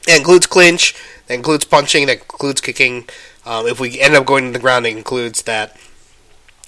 That 0.08 0.18
includes 0.18 0.48
clinch. 0.48 0.96
Includes 1.32 1.66
punching. 1.66 2.08
That 2.08 2.20
includes 2.20 2.62
kicking. 2.62 3.08
Um, 3.46 3.68
if 3.68 3.80
we 3.80 4.00
end 4.00 4.16
up 4.16 4.26
going 4.26 4.46
to 4.46 4.52
the 4.52 4.60
ground, 4.60 4.86
it 4.86 4.96
includes 4.96 5.44
that. 5.44 5.78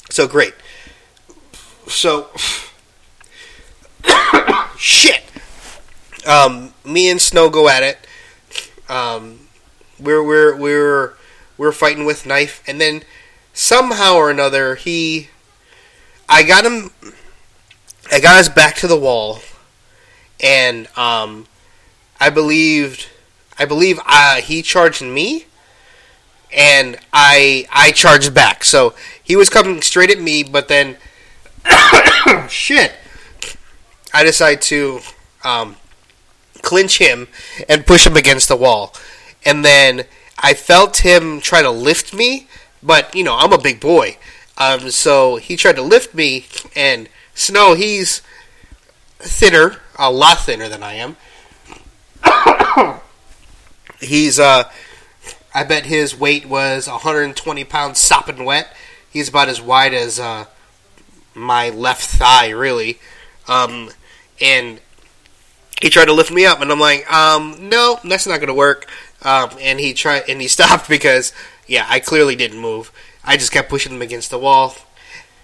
So 0.09 0.27
great. 0.27 0.53
So 1.87 2.29
shit. 4.77 5.23
Um, 6.25 6.73
me 6.85 7.09
and 7.09 7.21
Snow 7.21 7.49
go 7.49 7.67
at 7.67 7.83
it. 7.83 7.97
Um, 8.89 9.47
we're 9.99 10.23
we're 10.23 10.55
we're 10.55 11.13
we're 11.57 11.71
fighting 11.71 12.05
with 12.05 12.25
knife, 12.25 12.63
and 12.67 12.79
then 12.79 13.03
somehow 13.53 14.15
or 14.15 14.29
another 14.29 14.75
he, 14.75 15.29
I 16.27 16.43
got 16.43 16.65
him. 16.65 16.91
I 18.11 18.19
got 18.19 18.39
us 18.39 18.49
back 18.49 18.75
to 18.77 18.87
the 18.87 18.97
wall 18.97 19.39
and 20.43 20.87
um, 20.97 21.47
I 22.19 22.29
believed, 22.29 23.07
I 23.57 23.65
believe 23.65 23.99
uh, 24.05 24.37
he 24.37 24.61
charged 24.61 25.01
me, 25.01 25.45
and 26.55 26.97
I 27.11 27.67
I 27.71 27.91
charged 27.91 28.33
back. 28.33 28.63
So 28.63 28.93
he 29.23 29.35
was 29.35 29.49
coming 29.49 29.81
straight 29.81 30.09
at 30.11 30.19
me, 30.19 30.43
but 30.43 30.67
then 30.67 30.97
shit, 32.49 32.93
I 34.13 34.23
decided 34.23 34.61
to 34.63 34.99
um, 35.43 35.75
clinch 36.61 36.97
him 36.97 37.27
and 37.69 37.85
push 37.85 38.05
him 38.05 38.15
against 38.15 38.47
the 38.47 38.55
wall, 38.55 38.93
and 39.45 39.63
then 39.63 40.03
I 40.39 40.53
felt 40.53 40.97
him 40.97 41.39
try 41.41 41.61
to 41.61 41.71
lift 41.71 42.13
me, 42.13 42.47
but 42.81 43.13
you 43.15 43.23
know 43.23 43.35
I'm 43.37 43.53
a 43.53 43.57
big 43.57 43.79
boy, 43.79 44.17
um, 44.57 44.91
so 44.91 45.37
he 45.37 45.55
tried 45.55 45.75
to 45.75 45.81
lift 45.81 46.13
me, 46.13 46.45
and 46.75 47.09
Snow 47.35 47.73
he's 47.73 48.21
thinner 49.19 49.77
a 49.97 50.11
lot 50.11 50.39
thinner 50.39 50.69
than 50.69 50.83
I 50.83 50.93
am. 50.93 51.17
He's, 54.03 54.39
uh, 54.39 54.69
I 55.53 55.63
bet 55.63 55.85
his 55.85 56.17
weight 56.17 56.45
was 56.45 56.87
120 56.87 57.63
pounds 57.63 57.99
sopping 57.99 58.45
wet. 58.45 58.75
He's 59.09 59.29
about 59.29 59.49
as 59.49 59.61
wide 59.61 59.93
as 59.93 60.19
uh, 60.19 60.45
my 61.33 61.69
left 61.69 62.05
thigh, 62.05 62.49
really. 62.49 62.99
Um, 63.47 63.91
and 64.41 64.79
he 65.81 65.89
tried 65.89 66.05
to 66.05 66.13
lift 66.13 66.31
me 66.31 66.45
up, 66.45 66.61
and 66.61 66.71
I'm 66.71 66.79
like, 66.79 67.11
um, 67.11 67.69
no, 67.69 67.99
that's 68.03 68.25
not 68.25 68.41
to 68.41 68.53
work. 68.53 68.87
Um, 69.21 69.51
and 69.59 69.79
he 69.79 69.93
tried, 69.93 70.23
and 70.27 70.41
he 70.41 70.47
stopped 70.47 70.89
because, 70.89 71.33
yeah, 71.67 71.85
I 71.89 71.99
clearly 71.99 72.35
didn't 72.35 72.59
move. 72.59 72.91
I 73.23 73.37
just 73.37 73.51
kept 73.51 73.69
pushing 73.69 73.93
him 73.93 74.01
against 74.01 74.31
the 74.31 74.39
wall, 74.39 74.75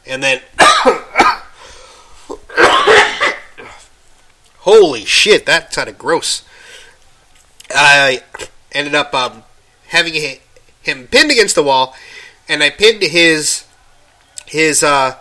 and 0.05 0.21
then 0.21 0.41
Holy 4.59 5.05
shit, 5.05 5.45
that 5.45 5.73
sounded 5.73 5.97
gross. 5.97 6.43
I 7.71 8.23
ended 8.71 8.95
up 8.95 9.13
um, 9.13 9.43
having 9.87 10.13
him 10.81 11.07
pinned 11.07 11.31
against 11.31 11.55
the 11.55 11.63
wall, 11.63 11.95
and 12.47 12.63
I 12.63 12.69
pinned 12.69 13.01
his 13.01 13.65
his 14.45 14.83
uh, 14.83 15.15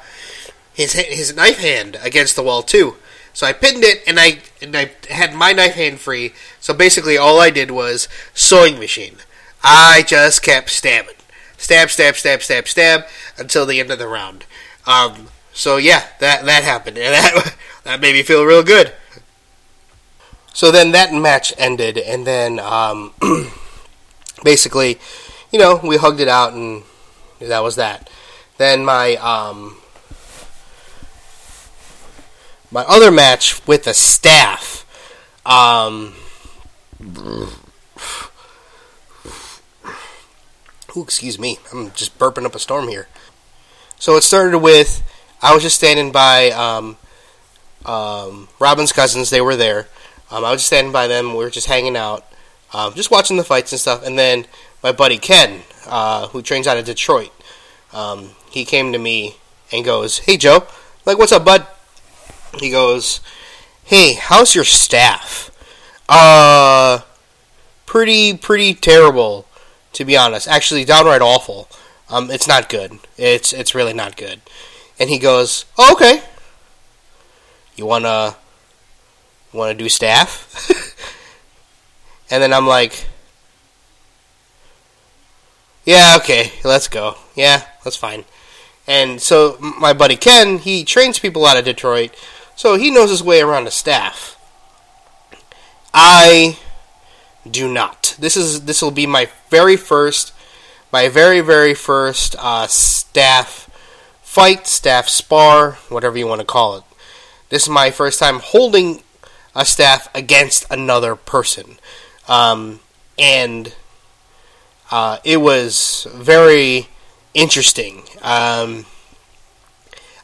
his 0.72 0.92
his 0.92 1.34
knife 1.34 1.58
hand 1.58 1.98
against 2.02 2.36
the 2.36 2.42
wall 2.42 2.62
too. 2.62 2.96
So 3.32 3.46
I 3.46 3.52
pinned 3.52 3.84
it, 3.84 4.02
and 4.06 4.18
I 4.18 4.38
and 4.60 4.76
I 4.76 4.90
had 5.10 5.34
my 5.34 5.52
knife 5.52 5.74
hand 5.74 6.00
free. 6.00 6.32
So 6.60 6.74
basically, 6.74 7.16
all 7.16 7.40
I 7.40 7.50
did 7.50 7.70
was 7.70 8.08
sewing 8.34 8.78
machine. 8.78 9.16
I 9.62 10.02
just 10.06 10.42
kept 10.42 10.70
stabbing, 10.70 11.14
stab, 11.56 11.90
stab, 11.90 12.16
stab, 12.16 12.42
stab, 12.42 12.68
stab 12.68 13.04
until 13.36 13.66
the 13.66 13.80
end 13.80 13.90
of 13.90 13.98
the 13.98 14.08
round. 14.08 14.44
Um, 14.86 15.28
so 15.52 15.76
yeah, 15.76 16.04
that 16.20 16.44
that 16.46 16.64
happened, 16.64 16.98
and 16.98 17.14
that 17.34 17.56
that 17.84 18.00
made 18.00 18.14
me 18.14 18.22
feel 18.22 18.44
real 18.44 18.62
good. 18.62 18.92
So 20.58 20.72
then 20.72 20.90
that 20.90 21.14
match 21.14 21.54
ended, 21.56 21.98
and 21.98 22.26
then 22.26 22.58
um, 22.58 23.12
basically, 24.42 24.98
you 25.52 25.58
know, 25.60 25.78
we 25.84 25.98
hugged 25.98 26.18
it 26.18 26.26
out, 26.26 26.52
and 26.52 26.82
that 27.38 27.60
was 27.60 27.76
that. 27.76 28.10
Then 28.56 28.84
my 28.84 29.14
um, 29.14 29.76
my 32.72 32.82
other 32.88 33.12
match 33.12 33.64
with 33.68 33.84
the 33.84 33.94
staff. 33.94 34.84
Um, 35.46 36.14
ooh, 37.06 37.52
excuse 40.96 41.38
me, 41.38 41.60
I'm 41.72 41.92
just 41.92 42.18
burping 42.18 42.44
up 42.44 42.56
a 42.56 42.58
storm 42.58 42.88
here. 42.88 43.06
So 44.00 44.16
it 44.16 44.24
started 44.24 44.58
with 44.58 45.04
I 45.40 45.54
was 45.54 45.62
just 45.62 45.76
standing 45.76 46.10
by 46.10 46.50
um, 46.50 46.96
um, 47.86 48.48
Robin's 48.58 48.90
cousins; 48.90 49.30
they 49.30 49.40
were 49.40 49.54
there 49.54 49.86
um, 50.30 50.44
I 50.44 50.50
was 50.50 50.60
just 50.60 50.66
standing 50.66 50.92
by 50.92 51.06
them. 51.06 51.30
We 51.30 51.44
were 51.44 51.50
just 51.50 51.66
hanging 51.66 51.96
out, 51.96 52.24
um, 52.72 52.94
just 52.94 53.10
watching 53.10 53.36
the 53.36 53.44
fights 53.44 53.72
and 53.72 53.80
stuff. 53.80 54.04
And 54.06 54.18
then 54.18 54.46
my 54.82 54.92
buddy 54.92 55.18
Ken, 55.18 55.62
uh, 55.86 56.28
who 56.28 56.42
trains 56.42 56.66
out 56.66 56.76
of 56.76 56.84
Detroit, 56.84 57.32
um, 57.92 58.30
he 58.50 58.64
came 58.64 58.92
to 58.92 58.98
me 58.98 59.36
and 59.72 59.84
goes, 59.84 60.18
"Hey 60.18 60.36
Joe, 60.36 60.66
like 61.04 61.18
what's 61.18 61.32
up, 61.32 61.44
bud?" 61.44 61.66
He 62.58 62.70
goes, 62.70 63.20
"Hey, 63.84 64.14
how's 64.14 64.54
your 64.54 64.64
staff?" 64.64 65.50
Uh, 66.08 67.00
pretty 67.86 68.36
pretty 68.36 68.74
terrible, 68.74 69.46
to 69.94 70.04
be 70.04 70.16
honest. 70.16 70.48
Actually, 70.48 70.84
downright 70.84 71.22
awful. 71.22 71.68
Um, 72.10 72.30
it's 72.30 72.48
not 72.48 72.68
good. 72.68 72.98
It's 73.16 73.52
it's 73.52 73.74
really 73.74 73.92
not 73.94 74.16
good. 74.16 74.40
And 74.98 75.10
he 75.10 75.18
goes, 75.18 75.64
oh, 75.78 75.92
"Okay, 75.92 76.22
you 77.76 77.86
wanna 77.86 78.36
wanna 79.52 79.74
do 79.74 79.88
staff?" 79.88 80.70
and 82.30 82.42
then 82.42 82.52
I'm 82.52 82.66
like, 82.66 83.06
"Yeah, 85.84 86.16
okay, 86.18 86.52
let's 86.64 86.88
go. 86.88 87.16
Yeah, 87.34 87.62
that's 87.84 87.96
fine." 87.96 88.24
And 88.88 89.20
so 89.20 89.58
my 89.60 89.92
buddy 89.92 90.16
Ken, 90.16 90.58
he 90.58 90.82
trains 90.82 91.18
people 91.18 91.44
out 91.44 91.58
of 91.58 91.66
Detroit, 91.66 92.14
so 92.56 92.76
he 92.76 92.90
knows 92.90 93.10
his 93.10 93.22
way 93.22 93.42
around 93.42 93.64
the 93.64 93.70
staff. 93.70 94.36
I 95.92 96.58
do 97.48 97.72
not. 97.72 98.16
This 98.18 98.36
is 98.36 98.64
this 98.64 98.82
will 98.82 98.90
be 98.90 99.06
my 99.06 99.28
very 99.50 99.76
first, 99.76 100.32
my 100.92 101.08
very 101.08 101.40
very 101.40 101.74
first 101.74 102.34
uh, 102.38 102.66
staff 102.66 103.68
fight, 104.22 104.66
staff 104.66 105.08
spar, 105.08 105.72
whatever 105.88 106.16
you 106.16 106.26
want 106.26 106.40
to 106.40 106.46
call 106.46 106.76
it. 106.76 106.84
This 107.50 107.64
is 107.64 107.68
my 107.68 107.90
first 107.90 108.18
time 108.18 108.40
holding 108.40 109.02
a 109.58 109.64
staff 109.64 110.08
against 110.14 110.64
another 110.70 111.16
person, 111.16 111.78
um, 112.28 112.78
and 113.18 113.74
uh, 114.90 115.18
it 115.24 115.38
was 115.38 116.06
very 116.14 116.88
interesting. 117.34 118.04
Um, 118.22 118.86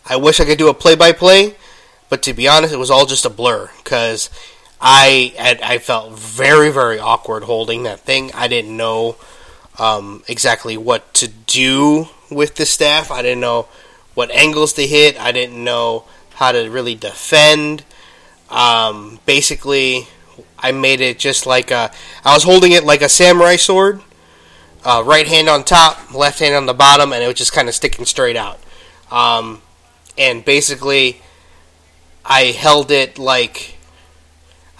I 0.06 0.16
wish 0.16 0.38
I 0.38 0.44
could 0.44 0.58
do 0.58 0.68
a 0.68 0.74
play-by-play, 0.74 1.56
but 2.08 2.22
to 2.22 2.32
be 2.32 2.46
honest, 2.46 2.72
it 2.72 2.78
was 2.78 2.90
all 2.90 3.06
just 3.06 3.26
a 3.26 3.30
blur 3.30 3.70
because 3.82 4.30
I 4.80 5.34
I 5.62 5.78
felt 5.78 6.12
very 6.12 6.70
very 6.70 6.98
awkward 6.98 7.42
holding 7.42 7.82
that 7.82 8.00
thing. 8.00 8.30
I 8.34 8.46
didn't 8.48 8.76
know 8.76 9.16
um, 9.78 10.22
exactly 10.28 10.76
what 10.76 11.12
to 11.14 11.28
do 11.28 12.08
with 12.30 12.54
the 12.54 12.66
staff. 12.66 13.10
I 13.10 13.22
didn't 13.22 13.40
know 13.40 13.66
what 14.14 14.30
angles 14.30 14.72
to 14.74 14.86
hit. 14.86 15.20
I 15.20 15.32
didn't 15.32 15.62
know 15.62 16.04
how 16.34 16.52
to 16.52 16.68
really 16.68 16.94
defend. 16.94 17.84
Um, 18.50 19.18
basically, 19.26 20.08
I 20.58 20.72
made 20.72 21.00
it 21.00 21.18
just 21.18 21.46
like 21.46 21.70
a, 21.70 21.90
I 22.24 22.34
was 22.34 22.44
holding 22.44 22.72
it 22.72 22.84
like 22.84 23.02
a 23.02 23.08
samurai 23.08 23.56
sword. 23.56 24.00
Uh, 24.84 25.02
right 25.04 25.26
hand 25.26 25.48
on 25.48 25.64
top, 25.64 26.14
left 26.14 26.40
hand 26.40 26.54
on 26.54 26.66
the 26.66 26.74
bottom, 26.74 27.12
and 27.12 27.22
it 27.22 27.26
was 27.26 27.36
just 27.36 27.54
kind 27.54 27.68
of 27.68 27.74
sticking 27.74 28.04
straight 28.04 28.36
out. 28.36 28.60
Um, 29.10 29.62
and 30.18 30.44
basically, 30.44 31.22
I 32.24 32.46
held 32.46 32.90
it 32.90 33.18
like 33.18 33.76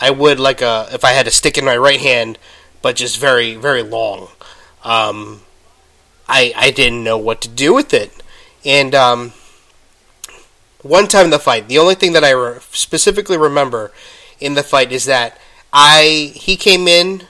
I 0.01 0.11
would 0.11 0.41
like 0.41 0.61
a 0.61 0.89
if 0.93 1.05
I 1.05 1.13
had 1.13 1.27
a 1.27 1.31
stick 1.31 1.59
in 1.59 1.65
my 1.65 1.77
right 1.77 2.01
hand, 2.01 2.39
but 2.83 2.97
just 2.97 3.19
very 3.19 3.55
very 3.55 3.83
long. 3.83 4.29
Um, 4.83 5.43
I 6.29 6.53
I 6.57 6.71
didn't 6.71 7.05
know 7.05 7.19
what 7.19 7.41
to 7.43 7.49
do 7.49 7.75
with 7.75 7.95
it, 7.95 8.13
and 8.65 8.95
um, 8.95 9.33
one 10.85 11.09
time 11.09 11.25
in 11.25 11.31
the 11.31 11.39
fight, 11.39 11.67
the 11.67 11.79
only 11.79 11.95
thing 11.95 12.13
that 12.13 12.23
I 12.23 12.31
re- 12.31 12.59
specifically 12.71 13.39
remember 13.39 13.91
in 14.39 14.55
the 14.55 14.63
fight 14.63 14.93
is 14.93 15.07
that 15.07 15.39
I 15.73 16.33
he 16.35 16.57
came 16.57 16.87
in 16.87 17.25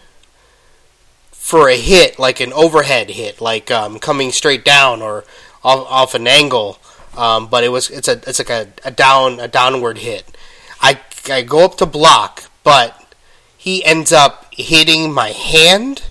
for 1.30 1.68
a 1.68 1.76
hit, 1.76 2.18
like 2.18 2.40
an 2.40 2.52
overhead 2.52 3.10
hit, 3.10 3.40
like 3.40 3.70
um, 3.70 3.98
coming 3.98 4.32
straight 4.32 4.64
down 4.64 5.00
or 5.00 5.24
off, 5.62 5.86
off 5.88 6.14
an 6.14 6.26
angle. 6.26 6.78
Um, 7.16 7.46
but 7.46 7.62
it 7.62 7.68
was 7.68 7.90
it's 7.90 8.08
a 8.08 8.20
it's 8.26 8.40
like 8.40 8.50
a, 8.50 8.68
a 8.84 8.90
down 8.90 9.38
a 9.40 9.46
downward 9.46 9.98
hit. 9.98 10.36
I 10.80 11.00
I 11.30 11.42
go 11.42 11.64
up 11.64 11.76
to 11.76 11.86
block, 11.86 12.44
but 12.64 13.14
he 13.56 13.84
ends 13.84 14.12
up 14.12 14.52
hitting 14.52 15.12
my 15.12 15.28
hand 15.28 16.02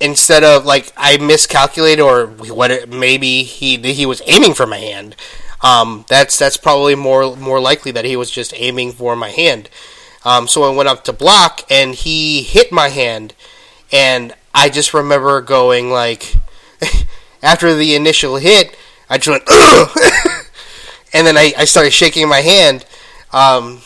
instead 0.00 0.44
of 0.44 0.64
like 0.64 0.92
I 0.96 1.16
miscalculated 1.16 2.00
or 2.00 2.26
what 2.26 2.70
it, 2.70 2.88
maybe 2.88 3.42
he 3.42 3.76
he 3.76 4.06
was 4.06 4.22
aiming 4.26 4.54
for 4.54 4.66
my 4.66 4.78
hand. 4.78 5.16
Um, 5.62 6.04
that's 6.08 6.38
that's 6.38 6.56
probably 6.56 6.94
more 6.94 7.36
more 7.36 7.60
likely 7.60 7.90
that 7.92 8.04
he 8.04 8.16
was 8.16 8.30
just 8.30 8.52
aiming 8.56 8.92
for 8.92 9.16
my 9.16 9.30
hand. 9.30 9.68
Um, 10.24 10.48
so 10.48 10.62
I 10.64 10.74
went 10.74 10.88
up 10.88 11.04
to 11.04 11.12
block 11.12 11.62
and 11.70 11.94
he 11.94 12.42
hit 12.42 12.70
my 12.70 12.88
hand, 12.88 13.34
and 13.90 14.34
I 14.54 14.68
just 14.68 14.94
remember 14.94 15.40
going 15.40 15.90
like 15.90 16.34
after 17.42 17.74
the 17.74 17.94
initial 17.94 18.36
hit, 18.36 18.76
I 19.08 19.18
just 19.18 19.28
went 19.28 19.44
and 21.12 21.26
then 21.26 21.36
I, 21.36 21.52
I 21.56 21.64
started 21.64 21.92
shaking 21.92 22.28
my 22.28 22.40
hand. 22.40 22.84
Um, 23.32 23.82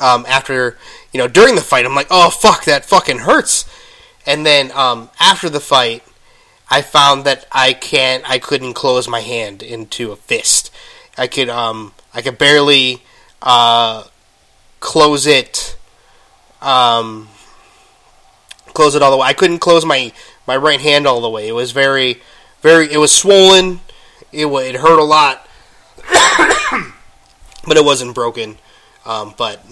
um, 0.00 0.24
after 0.26 0.78
you 1.12 1.18
know 1.18 1.28
during 1.28 1.54
the 1.54 1.60
fight, 1.60 1.84
I'm 1.84 1.94
like, 1.94 2.08
oh 2.10 2.30
fuck, 2.30 2.64
that 2.64 2.84
fucking 2.84 3.18
hurts. 3.18 3.64
And 4.26 4.44
then 4.44 4.70
um, 4.72 5.10
after 5.18 5.48
the 5.48 5.60
fight, 5.60 6.02
I 6.70 6.82
found 6.82 7.24
that 7.24 7.46
I 7.50 7.72
can't, 7.72 8.28
I 8.28 8.38
couldn't 8.38 8.74
close 8.74 9.08
my 9.08 9.20
hand 9.20 9.62
into 9.62 10.12
a 10.12 10.16
fist. 10.16 10.70
I 11.16 11.26
could, 11.26 11.48
um, 11.48 11.94
I 12.12 12.22
could 12.22 12.38
barely 12.38 13.02
uh, 13.42 14.04
close 14.80 15.26
it, 15.26 15.76
um, 16.60 17.28
close 18.74 18.94
it 18.94 19.02
all 19.02 19.10
the 19.10 19.16
way. 19.16 19.26
I 19.26 19.32
couldn't 19.32 19.58
close 19.58 19.84
my 19.84 20.12
my 20.46 20.56
right 20.56 20.80
hand 20.80 21.06
all 21.06 21.20
the 21.20 21.28
way. 21.28 21.48
It 21.48 21.52
was 21.52 21.72
very, 21.72 22.22
very. 22.62 22.90
It 22.92 22.98
was 22.98 23.12
swollen. 23.14 23.80
It 24.32 24.46
it 24.46 24.76
hurt 24.76 24.98
a 24.98 25.04
lot, 25.04 25.46
but 27.66 27.76
it 27.76 27.84
wasn't 27.84 28.14
broken. 28.14 28.58
Um, 29.04 29.34
but 29.36 29.64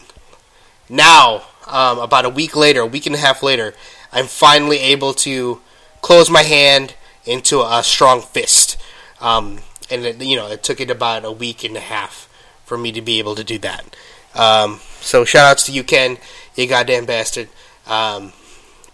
now, 0.88 1.42
um, 1.66 1.98
about 1.98 2.24
a 2.24 2.30
week 2.30 2.56
later, 2.56 2.80
a 2.80 2.87
week 2.87 3.06
and 3.06 3.14
a 3.14 3.18
half 3.18 3.42
later, 3.42 3.74
I'm 4.12 4.26
finally 4.26 4.78
able 4.78 5.14
to 5.14 5.61
close 6.06 6.30
my 6.30 6.44
hand 6.44 6.94
into 7.24 7.60
a 7.60 7.82
strong 7.82 8.22
fist. 8.22 8.76
Um, 9.20 9.58
and 9.90 10.04
it, 10.04 10.22
you 10.22 10.36
know, 10.36 10.46
it 10.46 10.62
took 10.62 10.80
it 10.80 10.88
about 10.88 11.24
a 11.24 11.32
week 11.32 11.64
and 11.64 11.76
a 11.76 11.80
half 11.80 12.32
for 12.64 12.78
me 12.78 12.92
to 12.92 13.02
be 13.02 13.18
able 13.18 13.34
to 13.34 13.42
do 13.42 13.58
that. 13.58 13.96
Um, 14.32 14.78
so 15.00 15.24
shout 15.24 15.50
outs 15.50 15.64
to 15.64 15.72
you, 15.72 15.82
Ken, 15.82 16.18
you 16.54 16.68
goddamn 16.68 17.06
bastard. 17.06 17.48
Um, 17.88 18.32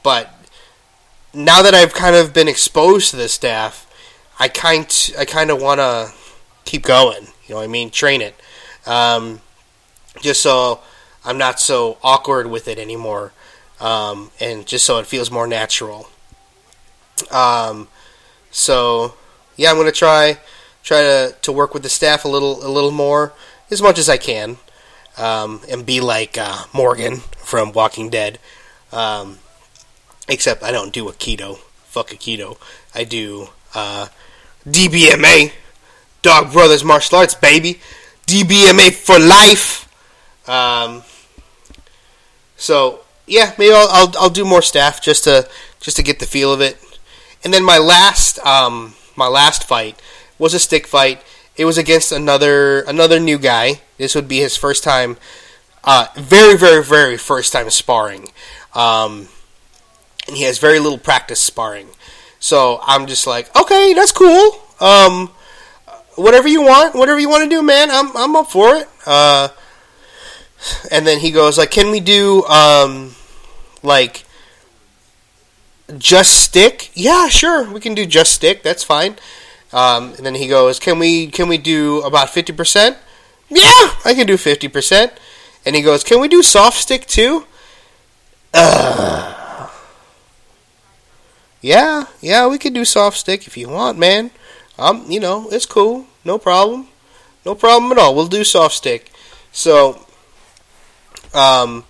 but 0.02 0.30
now 1.34 1.60
that 1.60 1.74
I've 1.74 1.92
kind 1.92 2.16
of 2.16 2.32
been 2.32 2.48
exposed 2.48 3.10
to 3.10 3.16
this 3.16 3.34
staff, 3.34 3.86
I 4.38 4.48
kind 4.48 4.88
I 5.18 5.26
kind 5.26 5.50
of 5.50 5.60
want 5.60 5.80
to 5.80 6.14
keep 6.64 6.82
going. 6.82 7.24
You 7.46 7.50
know 7.50 7.56
what 7.56 7.64
I 7.64 7.66
mean? 7.66 7.90
Train 7.90 8.22
it, 8.22 8.40
um, 8.86 9.42
just 10.22 10.40
so 10.40 10.80
I'm 11.26 11.36
not 11.36 11.60
so 11.60 11.98
awkward 12.02 12.46
with 12.46 12.68
it 12.68 12.78
anymore, 12.78 13.34
um, 13.80 14.30
and 14.40 14.66
just 14.66 14.86
so 14.86 14.98
it 14.98 15.06
feels 15.06 15.30
more 15.30 15.46
natural. 15.46 16.08
Um, 17.30 17.88
so 18.50 19.14
yeah, 19.56 19.70
I'm 19.70 19.76
gonna 19.76 19.92
try 19.92 20.38
try 20.82 21.02
to, 21.02 21.36
to 21.42 21.52
work 21.52 21.74
with 21.74 21.82
the 21.82 21.88
staff 21.88 22.24
a 22.24 22.28
little 22.28 22.64
a 22.64 22.68
little 22.68 22.90
more 22.90 23.32
as 23.70 23.80
much 23.80 23.98
as 23.98 24.08
I 24.08 24.16
can, 24.16 24.58
um, 25.16 25.60
and 25.68 25.86
be 25.86 26.00
like 26.00 26.36
uh, 26.36 26.64
Morgan 26.72 27.18
from 27.38 27.72
Walking 27.72 28.10
Dead. 28.10 28.38
Um, 28.92 29.38
except 30.28 30.62
I 30.62 30.70
don't 30.70 30.92
do 30.92 31.06
aikido. 31.06 31.58
Fuck 31.84 32.10
aikido. 32.10 32.58
I 32.94 33.04
do 33.04 33.48
uh, 33.74 34.08
DBMA, 34.66 35.52
Dog 36.22 36.52
Brothers 36.52 36.84
Martial 36.84 37.18
Arts, 37.18 37.34
baby. 37.34 37.80
DBMA 38.26 38.92
for 38.92 39.18
life. 39.18 39.88
Um, 40.48 41.02
so 42.56 43.00
yeah, 43.26 43.54
maybe 43.58 43.72
I'll, 43.74 43.88
I'll, 43.90 44.12
I'll 44.18 44.30
do 44.30 44.44
more 44.44 44.62
staff 44.62 45.02
just 45.02 45.24
to 45.24 45.48
just 45.80 45.96
to 45.96 46.02
get 46.02 46.18
the 46.18 46.26
feel 46.26 46.52
of 46.52 46.60
it. 46.60 46.78
And 47.44 47.52
then 47.52 47.64
my 47.64 47.78
last 47.78 48.38
um, 48.40 48.94
my 49.16 49.26
last 49.26 49.64
fight 49.64 50.00
was 50.38 50.54
a 50.54 50.58
stick 50.58 50.86
fight. 50.86 51.22
It 51.56 51.64
was 51.64 51.78
against 51.78 52.12
another 52.12 52.80
another 52.82 53.18
new 53.20 53.38
guy. 53.38 53.80
This 53.98 54.14
would 54.14 54.28
be 54.28 54.38
his 54.38 54.56
first 54.56 54.84
time, 54.84 55.16
uh, 55.84 56.06
very 56.16 56.56
very 56.56 56.82
very 56.82 57.16
first 57.16 57.52
time 57.52 57.68
sparring, 57.70 58.28
um, 58.74 59.28
and 60.26 60.36
he 60.36 60.44
has 60.44 60.58
very 60.58 60.78
little 60.78 60.98
practice 60.98 61.40
sparring. 61.40 61.88
So 62.38 62.80
I'm 62.82 63.06
just 63.06 63.26
like, 63.26 63.54
okay, 63.56 63.92
that's 63.94 64.12
cool. 64.12 64.60
Um, 64.80 65.30
whatever 66.16 66.48
you 66.48 66.62
want, 66.62 66.94
whatever 66.94 67.20
you 67.20 67.28
want 67.28 67.44
to 67.44 67.50
do, 67.50 67.62
man. 67.62 67.90
I'm 67.90 68.16
I'm 68.16 68.36
up 68.36 68.50
for 68.50 68.74
it. 68.76 68.88
Uh, 69.06 69.48
and 70.90 71.06
then 71.06 71.18
he 71.18 71.30
goes 71.30 71.58
like, 71.58 71.70
"Can 71.70 71.90
we 71.90 72.00
do 72.00 72.44
um, 72.44 73.14
like 73.82 74.24
just 75.98 76.40
stick?" 76.42 76.90
Yeah, 76.94 77.28
sure, 77.28 77.70
we 77.70 77.80
can 77.80 77.94
do 77.94 78.06
just 78.06 78.32
stick. 78.32 78.62
That's 78.62 78.84
fine. 78.84 79.16
Um, 79.72 80.14
and 80.16 80.26
then 80.26 80.34
he 80.34 80.48
goes, 80.48 80.78
"Can 80.78 80.98
we 80.98 81.28
can 81.28 81.48
we 81.48 81.58
do 81.58 82.02
about 82.02 82.30
fifty 82.30 82.52
percent?" 82.52 82.96
Yeah, 83.48 83.90
I 84.04 84.14
can 84.14 84.26
do 84.26 84.36
fifty 84.36 84.68
percent. 84.68 85.12
And 85.64 85.76
he 85.76 85.82
goes, 85.82 86.02
"Can 86.04 86.20
we 86.20 86.28
do 86.28 86.42
soft 86.42 86.78
stick 86.78 87.06
too?" 87.06 87.46
Yeah, 91.62 92.06
yeah, 92.20 92.48
we 92.48 92.58
can 92.58 92.72
do 92.72 92.84
soft 92.84 93.16
stick 93.18 93.46
if 93.46 93.56
you 93.56 93.68
want, 93.68 93.96
man. 93.96 94.32
Um, 94.78 95.06
you 95.08 95.20
know, 95.20 95.48
it's 95.50 95.64
cool, 95.64 96.06
no 96.24 96.36
problem, 96.36 96.88
no 97.46 97.54
problem 97.54 97.92
at 97.92 97.98
all. 97.98 98.14
We'll 98.16 98.26
do 98.26 98.42
soft 98.42 98.74
stick. 98.74 99.12
So 99.52 100.04
um, 101.32 101.84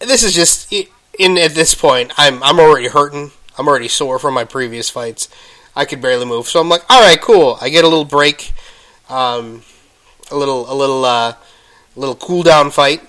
this 0.00 0.24
is 0.24 0.34
just 0.34 0.72
it, 0.72 0.88
in 1.20 1.36
at 1.36 1.54
this 1.54 1.74
point, 1.74 2.12
I'm 2.16 2.42
I'm 2.42 2.58
already 2.58 2.88
hurting. 2.88 3.30
I'm 3.58 3.68
already 3.68 3.88
sore 3.88 4.18
from 4.18 4.32
my 4.32 4.44
previous 4.44 4.88
fights. 4.88 5.28
I 5.76 5.84
could 5.84 6.00
barely 6.00 6.24
move, 6.24 6.48
so 6.48 6.60
I'm 6.60 6.68
like, 6.68 6.82
all 6.88 7.00
right, 7.00 7.20
cool. 7.20 7.58
I 7.60 7.68
get 7.68 7.84
a 7.84 7.88
little 7.88 8.06
break, 8.06 8.52
um, 9.08 9.62
a 10.30 10.36
little 10.36 10.70
a 10.72 10.74
little 10.74 11.04
uh, 11.04 11.34
little 11.94 12.16
cool 12.16 12.42
down 12.42 12.70
fight. 12.70 13.02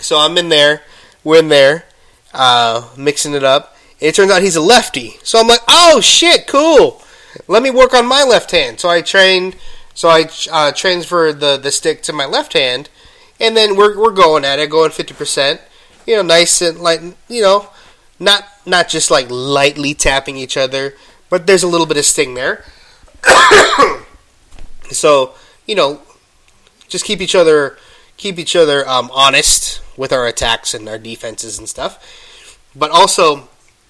So 0.00 0.18
I'm 0.18 0.38
in 0.38 0.48
there. 0.48 0.82
We're 1.22 1.40
in 1.40 1.48
there, 1.48 1.84
uh, 2.32 2.88
mixing 2.96 3.34
it 3.34 3.44
up. 3.44 3.76
It 4.00 4.14
turns 4.14 4.30
out 4.32 4.42
he's 4.42 4.56
a 4.56 4.60
lefty. 4.60 5.14
So 5.22 5.38
I'm 5.38 5.46
like, 5.46 5.60
oh 5.68 6.00
shit, 6.00 6.46
cool. 6.46 7.02
Let 7.46 7.62
me 7.62 7.70
work 7.70 7.94
on 7.94 8.06
my 8.06 8.24
left 8.24 8.50
hand. 8.50 8.80
So 8.80 8.88
I 8.88 9.02
trained. 9.02 9.56
So 9.92 10.08
I 10.08 10.28
uh, 10.50 10.72
transferred 10.72 11.40
the 11.40 11.58
the 11.58 11.70
stick 11.70 12.02
to 12.04 12.12
my 12.12 12.24
left 12.24 12.54
hand, 12.54 12.88
and 13.38 13.54
then 13.54 13.76
we're 13.76 13.96
we're 13.98 14.10
going 14.10 14.44
at 14.44 14.58
it, 14.58 14.70
going 14.70 14.90
fifty 14.90 15.14
percent. 15.14 15.60
You 16.06 16.16
know, 16.16 16.22
nice 16.22 16.60
and 16.62 16.78
light. 16.78 17.00
You 17.28 17.42
know, 17.42 17.68
not 18.18 18.44
not 18.66 18.88
just 18.88 19.10
like 19.10 19.26
lightly 19.30 19.94
tapping 19.94 20.36
each 20.36 20.56
other, 20.56 20.94
but 21.30 21.46
there's 21.46 21.62
a 21.62 21.68
little 21.68 21.86
bit 21.86 21.96
of 21.96 22.04
sting 22.04 22.34
there. 22.34 22.64
so 24.90 25.34
you 25.66 25.74
know, 25.74 26.00
just 26.88 27.04
keep 27.04 27.20
each 27.20 27.34
other 27.34 27.78
keep 28.16 28.38
each 28.38 28.56
other 28.56 28.88
um, 28.88 29.10
honest 29.12 29.82
with 29.96 30.12
our 30.12 30.26
attacks 30.26 30.74
and 30.74 30.88
our 30.88 30.98
defenses 30.98 31.58
and 31.58 31.68
stuff. 31.68 32.58
But 32.74 32.90
also 32.90 33.48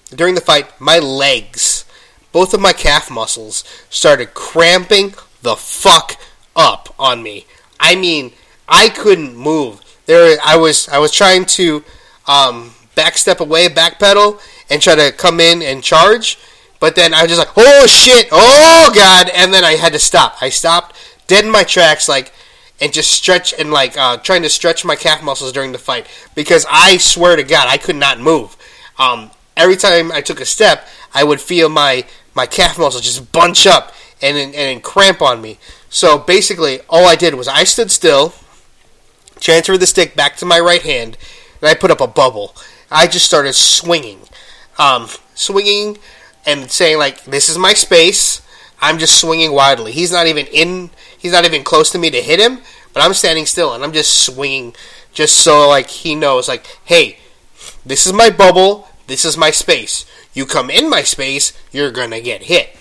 during 0.09 0.35
the 0.35 0.41
fight, 0.41 0.79
my 0.79 0.99
legs, 0.99 1.85
both 2.31 2.53
of 2.53 2.59
my 2.59 2.73
calf 2.73 3.09
muscles, 3.09 3.63
started 3.89 4.33
cramping 4.33 5.15
the 5.41 5.55
fuck 5.55 6.17
up 6.55 6.93
on 6.99 7.23
me. 7.23 7.45
I 7.79 7.95
mean, 7.95 8.33
I 8.67 8.89
couldn't 8.89 9.35
move. 9.35 9.81
There, 10.05 10.37
I 10.43 10.55
was 10.55 10.87
I 10.89 10.99
was 10.99 11.11
trying 11.11 11.45
to 11.45 11.83
um, 12.27 12.71
backstep 12.95 13.39
away, 13.39 13.67
backpedal, 13.67 14.41
and 14.69 14.81
try 14.81 14.95
to 14.95 15.11
come 15.11 15.39
in 15.39 15.61
and 15.61 15.83
charge. 15.83 16.37
But 16.79 16.95
then 16.95 17.13
I 17.13 17.21
was 17.21 17.31
just 17.31 17.39
like, 17.39 17.55
oh 17.57 17.87
shit, 17.87 18.27
oh 18.31 18.91
god, 18.93 19.29
and 19.33 19.53
then 19.53 19.63
I 19.63 19.73
had 19.73 19.93
to 19.93 19.99
stop. 19.99 20.37
I 20.41 20.49
stopped 20.49 20.95
dead 21.27 21.45
in 21.45 21.51
my 21.51 21.63
tracks, 21.63 22.07
like, 22.07 22.31
and 22.81 22.91
just 22.91 23.11
stretch 23.11 23.53
and 23.53 23.71
like 23.71 23.97
uh, 23.97 24.17
trying 24.17 24.41
to 24.43 24.49
stretch 24.49 24.83
my 24.83 24.95
calf 24.95 25.23
muscles 25.23 25.51
during 25.51 25.71
the 25.71 25.77
fight 25.77 26.07
because 26.35 26.65
I 26.69 26.97
swear 26.97 27.35
to 27.35 27.43
God, 27.43 27.67
I 27.67 27.77
could 27.77 27.95
not 27.95 28.19
move. 28.19 28.57
Um, 28.99 29.31
every 29.55 29.77
time 29.77 30.11
I 30.11 30.21
took 30.21 30.41
a 30.41 30.45
step, 30.45 30.87
I 31.13 31.23
would 31.23 31.41
feel 31.41 31.69
my 31.69 32.05
my 32.33 32.45
calf 32.45 32.77
muscles 32.77 33.03
just 33.03 33.31
bunch 33.31 33.65
up 33.65 33.93
and 34.21 34.37
and, 34.37 34.53
and 34.53 34.83
cramp 34.83 35.21
on 35.21 35.41
me. 35.41 35.57
So 35.89 36.17
basically, 36.17 36.81
all 36.89 37.05
I 37.05 37.15
did 37.15 37.35
was 37.35 37.47
I 37.47 37.63
stood 37.63 37.89
still, 37.89 38.33
transferred 39.39 39.79
the 39.79 39.87
stick 39.87 40.15
back 40.15 40.35
to 40.37 40.45
my 40.45 40.59
right 40.59 40.81
hand, 40.81 41.17
and 41.65 41.71
I 41.71 41.73
put 41.73 41.89
up 41.89 41.99
a 41.99 42.07
bubble. 42.07 42.55
I 42.91 43.07
just 43.07 43.25
started 43.25 43.53
swinging, 43.53 44.19
um, 44.77 45.09
swinging, 45.33 45.97
and 46.45 46.69
saying 46.69 46.99
like, 46.99 47.25
"This 47.25 47.49
is 47.49 47.57
my 47.57 47.73
space." 47.73 48.41
I'm 48.81 48.99
just 48.99 49.19
swinging 49.19 49.53
wildly. 49.53 49.93
He's 49.93 50.11
not 50.11 50.27
even 50.27 50.45
in. 50.47 50.91
He's 51.17 51.31
not 51.31 51.43
even 51.43 51.63
close 51.63 51.89
to 51.91 51.97
me 51.97 52.11
to 52.11 52.21
hit 52.21 52.39
him. 52.39 52.61
But 52.93 53.03
I'm 53.03 53.15
standing 53.15 53.47
still 53.47 53.73
and 53.73 53.83
I'm 53.83 53.93
just 53.93 54.25
swinging, 54.25 54.75
just 55.11 55.37
so 55.37 55.67
like 55.67 55.89
he 55.89 56.13
knows, 56.13 56.47
like, 56.47 56.65
hey, 56.85 57.17
this 57.83 58.05
is 58.05 58.13
my 58.13 58.29
bubble. 58.29 58.87
This 59.07 59.25
is 59.25 59.35
my 59.35 59.49
space. 59.49 60.05
You 60.33 60.45
come 60.45 60.69
in 60.69 60.87
my 60.87 61.01
space, 61.01 61.51
you're 61.71 61.91
gonna 61.91 62.21
get 62.21 62.43
hit. 62.43 62.77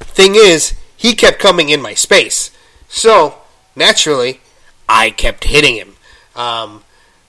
Thing 0.00 0.34
is, 0.34 0.74
he 0.96 1.14
kept 1.14 1.38
coming 1.38 1.68
in 1.68 1.80
my 1.80 1.94
space, 1.94 2.50
so 2.88 3.38
naturally, 3.76 4.40
I 4.88 5.10
kept 5.10 5.44
hitting 5.44 5.76
him. 5.76 5.94
Um, 6.34 6.82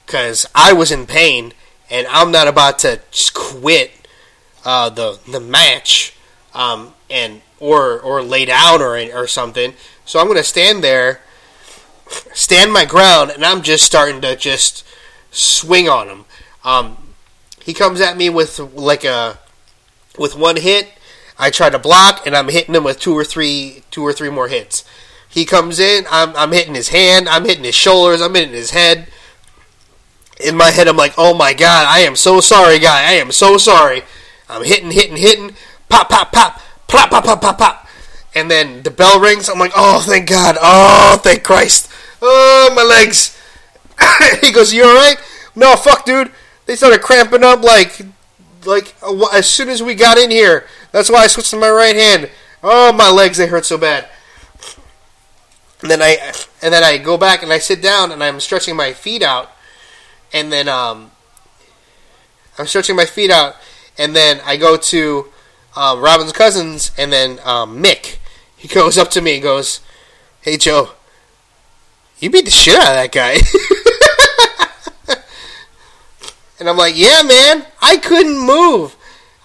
because 0.10 0.48
I 0.56 0.74
was 0.74 0.92
in 0.92 1.06
pain 1.06 1.54
and 1.88 2.08
I'm 2.08 2.32
not 2.32 2.48
about 2.48 2.80
to 2.80 3.00
quit 3.36 3.92
uh, 4.66 4.90
the 4.90 5.20
the 5.30 5.40
match 5.40 6.16
um, 6.56 6.96
and 7.12 7.42
or 7.60 8.00
or 8.00 8.24
lay 8.24 8.46
down 8.46 8.82
or 8.82 8.96
or 8.98 9.28
something. 9.28 9.76
So 10.06 10.20
I'm 10.20 10.28
gonna 10.28 10.42
stand 10.42 10.84
there, 10.84 11.22
stand 12.34 12.74
my 12.74 12.86
ground, 12.86 13.30
and 13.30 13.46
I'm 13.46 13.62
just 13.62 13.86
starting 13.86 14.20
to 14.22 14.36
just 14.36 14.84
swing 15.30 15.88
on 15.88 16.08
him. 16.08 16.26
Um, 16.64 16.98
he 17.62 17.76
comes 17.76 18.02
at 18.02 18.18
me 18.18 18.32
with 18.32 18.58
like 18.58 19.04
a 19.04 19.38
with 20.18 20.36
one 20.36 20.58
hit. 20.58 20.88
I 21.38 21.52
try 21.52 21.70
to 21.70 21.78
block, 21.78 22.26
and 22.26 22.36
I'm 22.36 22.50
hitting 22.50 22.74
him 22.74 22.84
with 22.84 23.00
two 23.00 23.16
or 23.16 23.24
three 23.24 23.84
two 23.92 24.02
or 24.02 24.12
three 24.12 24.32
more 24.32 24.48
hits. 24.48 24.84
He 25.30 25.46
comes 25.46 25.80
in, 25.80 26.06
I'm 26.10 26.36
I'm 26.36 26.52
hitting 26.52 26.74
his 26.74 26.90
hand, 26.90 27.30
I'm 27.30 27.46
hitting 27.46 27.64
his 27.64 27.76
shoulders, 27.76 28.22
I'm 28.22 28.34
hitting 28.34 28.56
his 28.56 28.72
head 28.72 29.08
in 30.40 30.56
my 30.56 30.72
head, 30.72 30.88
I'm 30.88 30.98
like, 30.98 31.14
oh 31.18 31.34
my 31.34 31.54
god, 31.54 31.86
I 31.88 32.00
am 32.00 32.16
so 32.16 32.40
sorry, 32.40 32.80
guy. 32.80 33.10
I 33.10 33.14
am 33.14 33.32
so 33.32 33.58
sorry. 33.58 34.04
I'm 34.50 34.64
hitting, 34.64 34.92
hitting, 34.92 35.18
hitting. 35.18 35.56
Pop, 35.90 36.10
pop, 36.10 36.32
pop. 36.32 36.62
Plop, 36.88 37.10
pop, 37.10 37.26
pop, 37.26 37.42
pop, 37.42 37.58
pop. 37.58 37.88
And 38.34 38.50
then 38.50 38.84
the 38.84 38.92
bell 38.92 39.20
rings. 39.20 39.50
I'm 39.50 39.60
like, 39.60 39.74
oh, 39.76 40.02
thank 40.02 40.30
God. 40.30 40.58
Oh, 40.62 41.20
thank 41.22 41.44
Christ. 41.44 41.92
Oh, 42.22 42.72
my 42.76 42.84
legs. 42.84 43.38
he 44.42 44.52
goes, 44.52 44.74
you 44.74 44.84
alright? 44.84 45.18
No, 45.56 45.76
fuck, 45.76 46.06
dude. 46.06 46.32
They 46.66 46.76
started 46.76 47.02
cramping 47.02 47.44
up 47.44 47.64
like, 47.64 48.02
like 48.66 48.96
as 49.34 49.48
soon 49.48 49.70
as 49.70 49.84
we 49.84 49.94
got 49.94 50.18
in 50.18 50.32
here. 50.32 50.66
That's 50.92 51.10
why 51.10 51.24
I 51.24 51.28
switched 51.28 51.52
to 51.52 51.60
my 51.60 51.70
right 51.70 51.96
hand. 51.96 52.30
Oh, 52.64 52.94
my 52.94 53.10
legs, 53.10 53.38
they 53.38 53.48
hurt 53.48 53.66
so 53.66 53.78
bad. 53.78 54.08
And 55.82 55.92
then 55.92 56.02
I, 56.02 56.34
and 56.62 56.74
then 56.74 56.84
I 56.84 56.98
go 56.98 57.18
back 57.18 57.42
and 57.44 57.52
I 57.52 57.60
sit 57.60 57.82
down 57.82 58.12
and 58.12 58.24
I'm 58.24 58.40
stretching 58.40 58.76
my 58.76 58.94
feet 58.94 59.22
out 59.22 59.52
and 60.34 60.52
then 60.52 60.68
um, 60.68 61.12
I'm 62.58 62.68
stretching 62.68 62.96
my 62.96 63.06
feet 63.06 63.32
out, 63.32 63.56
and 63.98 64.16
then 64.16 64.42
I 64.46 64.58
go 64.58 64.78
to 64.78 65.28
um, 65.76 66.02
Robin's 66.02 66.34
cousins, 66.34 66.92
and 66.98 67.12
then 67.12 67.40
um, 67.44 67.82
Mick. 67.82 68.18
He 68.58 68.68
goes 68.68 68.98
up 68.98 69.10
to 69.12 69.22
me 69.22 69.36
and 69.36 69.44
goes, 69.44 69.80
"Hey 70.42 70.58
Joe, 70.58 70.90
you 72.20 72.30
beat 72.30 72.46
the 72.46 72.52
shit 72.52 72.76
out 72.76 72.88
of 72.90 72.96
that 72.96 73.12
guy." 73.12 73.38
and 76.60 76.68
I'm 76.68 76.78
like, 76.78 76.98
"Yeah, 76.98 77.22
man, 77.24 77.66
I 77.82 77.98
couldn't 77.98 78.38
move. 78.40 78.96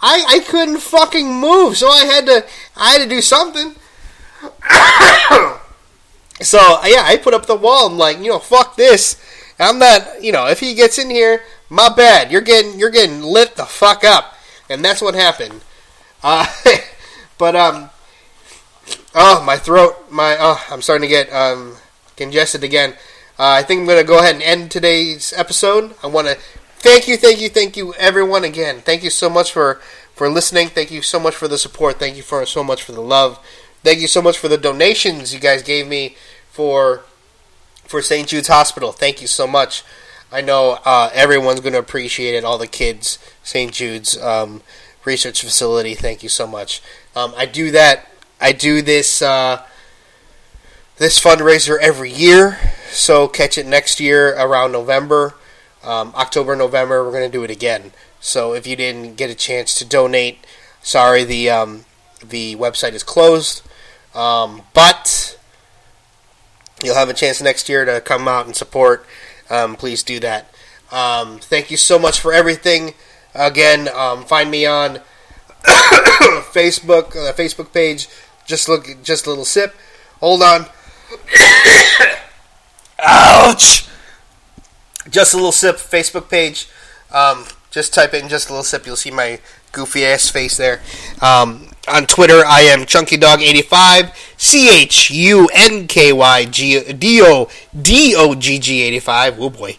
I 0.02 0.24
I 0.28 0.40
couldn't 0.40 0.80
fucking 0.80 1.32
move, 1.32 1.76
so 1.76 1.88
I 1.88 2.04
had 2.04 2.26
to 2.26 2.44
I 2.76 2.92
had 2.92 3.02
to 3.02 3.08
do 3.08 3.20
something." 3.20 3.76
so 6.40 6.58
yeah, 6.84 7.04
I 7.04 7.18
put 7.22 7.34
up 7.34 7.46
the 7.46 7.54
wall. 7.54 7.86
I'm 7.86 7.98
like, 7.98 8.18
you 8.18 8.28
know, 8.28 8.38
fuck 8.38 8.76
this. 8.76 9.16
I'm 9.58 9.78
not, 9.78 10.22
you 10.22 10.32
know, 10.32 10.46
if 10.46 10.60
he 10.60 10.74
gets 10.74 10.98
in 10.98 11.10
here, 11.10 11.42
my 11.68 11.92
bad. 11.94 12.30
You're 12.30 12.40
getting 12.40 12.78
you're 12.78 12.90
getting 12.90 13.22
lit 13.22 13.56
the 13.56 13.64
fuck 13.64 14.04
up, 14.04 14.34
and 14.68 14.84
that's 14.84 15.02
what 15.02 15.14
happened. 15.14 15.60
Uh, 16.22 16.46
but 17.38 17.54
um, 17.54 17.90
oh 19.14 19.42
my 19.44 19.56
throat, 19.56 20.10
my 20.10 20.36
oh, 20.38 20.64
I'm 20.70 20.82
starting 20.82 21.08
to 21.08 21.14
get 21.14 21.32
um 21.32 21.76
congested 22.16 22.64
again. 22.64 22.92
Uh, 23.38 23.58
I 23.58 23.62
think 23.62 23.80
I'm 23.80 23.86
gonna 23.86 24.04
go 24.04 24.18
ahead 24.18 24.34
and 24.34 24.42
end 24.42 24.70
today's 24.70 25.32
episode. 25.36 25.94
I 26.02 26.06
want 26.06 26.28
to 26.28 26.34
thank 26.78 27.08
you, 27.08 27.16
thank 27.16 27.40
you, 27.40 27.48
thank 27.48 27.76
you, 27.76 27.94
everyone 27.94 28.44
again. 28.44 28.80
Thank 28.80 29.02
you 29.02 29.10
so 29.10 29.28
much 29.28 29.52
for 29.52 29.80
for 30.14 30.28
listening. 30.28 30.68
Thank 30.68 30.90
you 30.90 31.02
so 31.02 31.18
much 31.18 31.34
for 31.34 31.48
the 31.48 31.58
support. 31.58 31.98
Thank 31.98 32.16
you 32.16 32.22
for 32.22 32.44
so 32.46 32.62
much 32.62 32.82
for 32.82 32.92
the 32.92 33.02
love. 33.02 33.38
Thank 33.82 34.00
you 34.00 34.06
so 34.06 34.22
much 34.22 34.38
for 34.38 34.48
the 34.48 34.56
donations 34.56 35.34
you 35.34 35.40
guys 35.40 35.62
gave 35.62 35.86
me 35.86 36.16
for 36.50 37.02
for 37.84 38.02
St. 38.02 38.28
Jude's 38.28 38.48
Hospital. 38.48 38.92
Thank 38.92 39.20
you 39.20 39.26
so 39.26 39.46
much. 39.46 39.82
I 40.32 40.40
know 40.40 40.78
uh, 40.84 41.10
everyone's 41.14 41.60
going 41.60 41.74
to 41.74 41.78
appreciate 41.78 42.34
it. 42.34 42.44
All 42.44 42.58
the 42.58 42.66
kids, 42.66 43.18
St. 43.42 43.72
Jude's 43.72 44.20
um, 44.20 44.62
research 45.04 45.42
facility. 45.42 45.94
Thank 45.94 46.22
you 46.22 46.28
so 46.28 46.46
much. 46.46 46.82
Um, 47.14 47.34
I 47.36 47.46
do 47.46 47.70
that. 47.70 48.08
I 48.40 48.52
do 48.52 48.82
this 48.82 49.22
uh, 49.22 49.62
this 50.96 51.22
fundraiser 51.22 51.78
every 51.80 52.10
year. 52.10 52.58
So 52.90 53.28
catch 53.28 53.58
it 53.58 53.66
next 53.66 54.00
year 54.00 54.34
around 54.36 54.72
November, 54.72 55.34
um, 55.82 56.12
October, 56.16 56.56
November. 56.56 57.04
We're 57.04 57.12
going 57.12 57.30
to 57.30 57.38
do 57.38 57.44
it 57.44 57.50
again. 57.50 57.92
So 58.20 58.54
if 58.54 58.66
you 58.66 58.76
didn't 58.76 59.16
get 59.16 59.30
a 59.30 59.34
chance 59.34 59.74
to 59.78 59.84
donate, 59.84 60.46
sorry 60.82 61.24
the 61.24 61.50
um, 61.50 61.84
the 62.24 62.56
website 62.56 62.92
is 62.92 63.02
closed. 63.02 63.62
Um, 64.14 64.62
but 64.72 65.38
you'll 66.84 66.94
have 66.94 67.08
a 67.08 67.14
chance 67.14 67.40
next 67.40 67.68
year 67.68 67.84
to 67.84 68.00
come 68.00 68.28
out 68.28 68.46
and 68.46 68.54
support. 68.54 69.06
Um, 69.50 69.76
please 69.76 70.02
do 70.02 70.20
that. 70.20 70.50
Um, 70.90 71.38
thank 71.38 71.70
you 71.70 71.76
so 71.76 71.98
much 71.98 72.20
for 72.20 72.32
everything. 72.32 72.94
Again, 73.34 73.88
um, 73.88 74.24
find 74.24 74.50
me 74.50 74.64
on 74.66 75.00
Facebook, 75.64 77.16
uh, 77.16 77.32
Facebook 77.32 77.72
page. 77.72 78.08
Just 78.46 78.68
look, 78.68 78.86
just 79.02 79.26
a 79.26 79.30
little 79.30 79.44
sip. 79.44 79.74
Hold 80.20 80.42
on. 80.42 80.66
Ouch! 83.02 83.88
Just 85.10 85.34
a 85.34 85.36
little 85.36 85.52
sip. 85.52 85.76
Facebook 85.76 86.30
page. 86.30 86.68
Um, 87.10 87.44
just 87.70 87.92
type 87.92 88.14
in 88.14 88.28
just 88.28 88.48
a 88.48 88.52
little 88.52 88.64
sip. 88.64 88.86
You'll 88.86 88.96
see 88.96 89.10
my 89.10 89.40
goofy 89.72 90.04
ass 90.04 90.30
face 90.30 90.56
there. 90.56 90.80
Um, 91.20 91.73
on 91.88 92.06
Twitter, 92.06 92.44
I 92.44 92.62
am 92.62 92.86
Chunky 92.86 93.16
Dog 93.16 93.42
85 93.42 94.34
C 94.36 94.68
H 94.70 95.10
U 95.10 95.48
N 95.54 95.86
K 95.86 96.12
Y 96.12 96.44
G 96.46 96.92
D 96.92 97.20
O 97.22 97.48
D 97.80 98.14
O 98.16 98.34
G 98.34 98.58
G 98.58 98.82
85. 98.82 99.40
Oh 99.40 99.50
boy. 99.50 99.76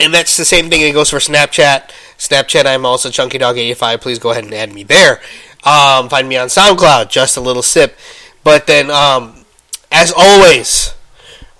and 0.00 0.12
that's 0.12 0.36
the 0.36 0.44
same 0.44 0.70
thing 0.70 0.82
that 0.82 0.92
goes 0.92 1.10
for 1.10 1.18
Snapchat. 1.18 1.90
Snapchat, 2.18 2.66
I'm 2.66 2.86
also 2.86 3.10
Chunky 3.10 3.38
Dog 3.38 3.58
85 3.58 4.00
Please 4.00 4.18
go 4.18 4.30
ahead 4.30 4.44
and 4.44 4.54
add 4.54 4.72
me 4.72 4.82
there. 4.82 5.20
Um, 5.64 6.08
find 6.08 6.28
me 6.28 6.36
on 6.36 6.48
SoundCloud, 6.48 7.10
just 7.10 7.36
a 7.36 7.40
little 7.40 7.62
sip. 7.62 7.98
But 8.44 8.66
then, 8.66 8.90
um, 8.90 9.44
as 9.90 10.12
always, 10.16 10.94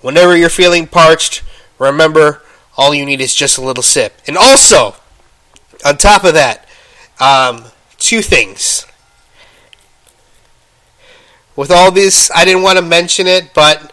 whenever 0.01 0.35
you're 0.37 0.49
feeling 0.49 0.87
parched, 0.87 1.43
remember 1.77 2.41
all 2.77 2.93
you 2.93 3.05
need 3.05 3.19
is 3.19 3.35
just 3.35 3.57
a 3.57 3.61
little 3.61 3.83
sip. 3.83 4.19
And 4.25 4.37
also, 4.37 4.95
on 5.85 5.97
top 5.97 6.23
of 6.23 6.33
that, 6.35 6.65
um, 7.19 7.65
two 7.97 8.21
things. 8.21 8.86
With 11.57 11.71
all 11.71 11.91
this, 11.91 12.29
I 12.35 12.45
didn't 12.45 12.61
want 12.61 12.77
to 12.77 12.85
mention 12.85 13.25
it, 13.25 13.51
but 13.55 13.91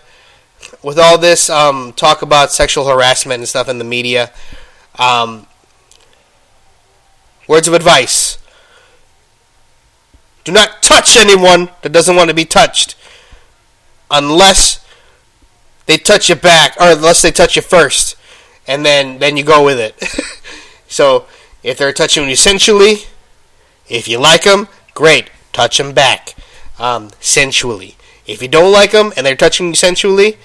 with 0.83 0.99
all 0.99 1.17
this 1.17 1.49
um, 1.49 1.95
talk 1.95 2.21
about 2.21 2.53
sexual 2.53 2.87
harassment 2.87 3.39
and 3.39 3.49
stuff 3.49 3.71
in 3.71 3.79
the 3.79 3.85
media, 3.85 4.31
um, 4.99 5.47
words 7.49 7.67
of 7.67 7.73
advice. 7.73 8.37
Do 10.45 10.53
not 10.53 10.83
touch 10.83 11.17
anyone 11.17 11.71
that 11.81 11.91
doesn't 11.91 12.15
want 12.15 12.29
to 12.29 12.35
be 12.35 12.45
touched 12.45 12.97
unless 14.11 14.85
they 15.87 15.97
touch 15.97 16.29
you 16.29 16.35
back, 16.35 16.77
or 16.79 16.93
unless 16.93 17.23
they 17.23 17.31
touch 17.31 17.57
you 17.57 17.63
first, 17.63 18.15
and 18.67 18.85
then, 18.85 19.21
then 19.21 19.39
you 19.39 19.43
go 19.43 19.65
with 19.65 19.79
it. 19.79 19.99
so, 20.87 21.25
if 21.63 21.79
they're 21.79 21.95
touching 21.95 22.29
you 22.29 22.37
sensually, 22.37 23.05
if 23.89 24.07
you 24.07 24.19
like 24.19 24.43
them, 24.43 24.69
great, 24.93 25.31
touch 25.55 25.79
them 25.79 25.95
back 25.95 26.35
um, 26.79 27.11
sensually. 27.21 27.97
If 28.27 28.41
you 28.43 28.49
don't 28.49 28.73
like 28.73 28.93
them 28.93 29.13
and 29.17 29.27
they're 29.27 29.37
touching 29.37 29.69
you 29.69 29.75
sensually, 29.75 30.39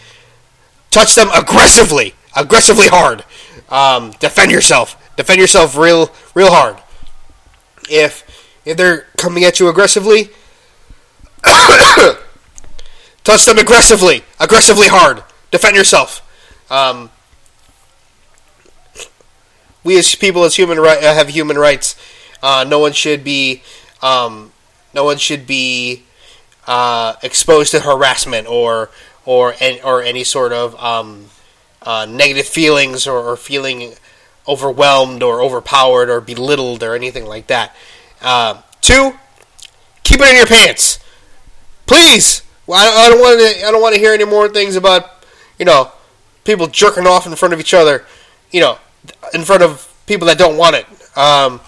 touch 0.92 1.16
them 1.16 1.30
aggressively, 1.34 2.14
aggressively 2.36 2.88
hard. 2.88 3.24
Um, 3.70 4.12
defend 4.20 4.52
yourself. 4.52 4.96
Defend 5.16 5.40
yourself 5.40 5.78
real, 5.78 6.12
real 6.34 6.52
hard. 6.52 6.78
If 7.90 8.26
if 8.66 8.78
they're 8.78 9.08
coming 9.18 9.44
at 9.44 9.60
you 9.60 9.68
aggressively, 9.68 10.30
touch 13.24 13.46
them 13.46 13.58
aggressively, 13.58 14.24
aggressively 14.40 14.88
hard. 14.88 15.24
Defend 15.52 15.76
yourself. 15.76 16.26
Um, 16.70 17.10
we 19.84 19.98
as 19.98 20.14
people, 20.14 20.44
as 20.44 20.56
human 20.56 20.80
right, 20.80 21.02
have 21.02 21.30
human 21.30 21.58
rights. 21.58 21.96
Uh, 22.44 22.66
no 22.68 22.80
one 22.80 22.92
should 22.94 23.24
be, 23.24 23.64
um, 24.02 24.52
no 24.94 25.04
one 25.04 25.18
should 25.18 25.48
be 25.48 26.04
uh, 26.70 27.16
exposed 27.24 27.72
to 27.72 27.80
harassment 27.80 28.48
or 28.48 28.92
or 29.26 29.56
or 29.84 30.04
any 30.04 30.24
sort 30.24 30.54
of 30.54 30.76
um, 30.82 31.26
uh, 31.82 32.06
negative 32.08 32.46
feelings 32.46 33.08
or, 33.08 33.18
or, 33.18 33.36
feeling 33.36 33.94
overwhelmed 34.48 35.24
or 35.24 35.42
overpowered 35.42 36.10
or 36.10 36.22
belittled 36.22 36.84
or 36.84 36.94
anything 36.94 37.26
like 37.26 37.48
that. 37.48 37.76
Uh, 38.22 38.62
two, 38.82 39.14
keep 40.04 40.20
it 40.22 40.30
in 40.30 40.36
your 40.36 40.46
pants, 40.46 41.00
please. 41.88 42.44
Well, 42.68 42.78
I, 42.78 43.06
I 43.06 43.10
don't 43.10 43.20
want 43.20 43.40
to. 43.40 43.66
I 43.68 43.72
don't 43.72 43.82
want 43.82 43.96
to 43.96 44.00
hear 44.00 44.14
any 44.14 44.26
more 44.26 44.48
things 44.48 44.76
about 44.76 45.26
you 45.58 45.66
know 45.66 45.92
people 46.44 46.68
jerking 46.68 47.08
off 47.08 47.26
in 47.26 47.36
front 47.36 47.54
of 47.54 47.60
each 47.60 47.74
other. 47.74 48.06
You 48.52 48.62
know, 48.62 48.78
in 49.34 49.42
front 49.42 49.64
of 49.64 49.92
people 50.06 50.28
that 50.28 50.38
don't 50.38 50.56
want 50.56 50.76
it. 50.76 50.86
Um, 51.18 51.62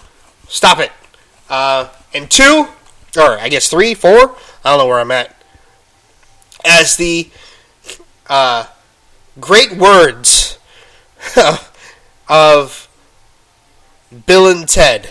stop 0.46 0.78
it. 0.78 0.92
Uh, 1.50 1.88
and 2.14 2.30
two, 2.30 2.68
or 3.16 3.38
I 3.40 3.48
guess 3.48 3.68
three, 3.68 3.94
four. 3.94 4.36
I 4.64 4.70
don't 4.70 4.78
know 4.78 4.86
where 4.86 5.00
I'm 5.00 5.10
at. 5.10 5.34
As 6.64 6.96
the 6.96 7.30
uh, 8.28 8.66
great 9.40 9.72
words 9.72 10.58
of 12.28 12.88
Bill 14.26 14.48
and 14.48 14.68
Ted 14.68 15.08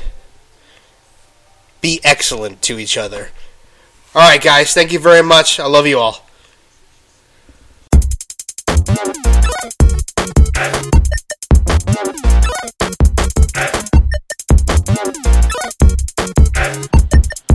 be 1.82 2.00
excellent 2.04 2.62
to 2.64 2.80
each 2.80 2.98
other. 2.98 3.30
All 4.14 4.22
right, 4.22 4.42
guys, 4.42 4.74
thank 4.74 4.92
you 4.92 5.00
very 5.00 5.24
much. 5.24 5.60
I 5.60 5.66
love 5.66 5.88
you 5.88 6.00
all. 6.00 6.26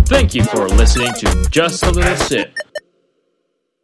Thank 0.09 0.37
you 0.37 0.45
for 0.45 0.69
listening 0.69 1.13
to 1.15 1.51
Just 1.51 1.83
a 1.83 1.91
Little 1.91 2.17
Sip. 2.17 2.66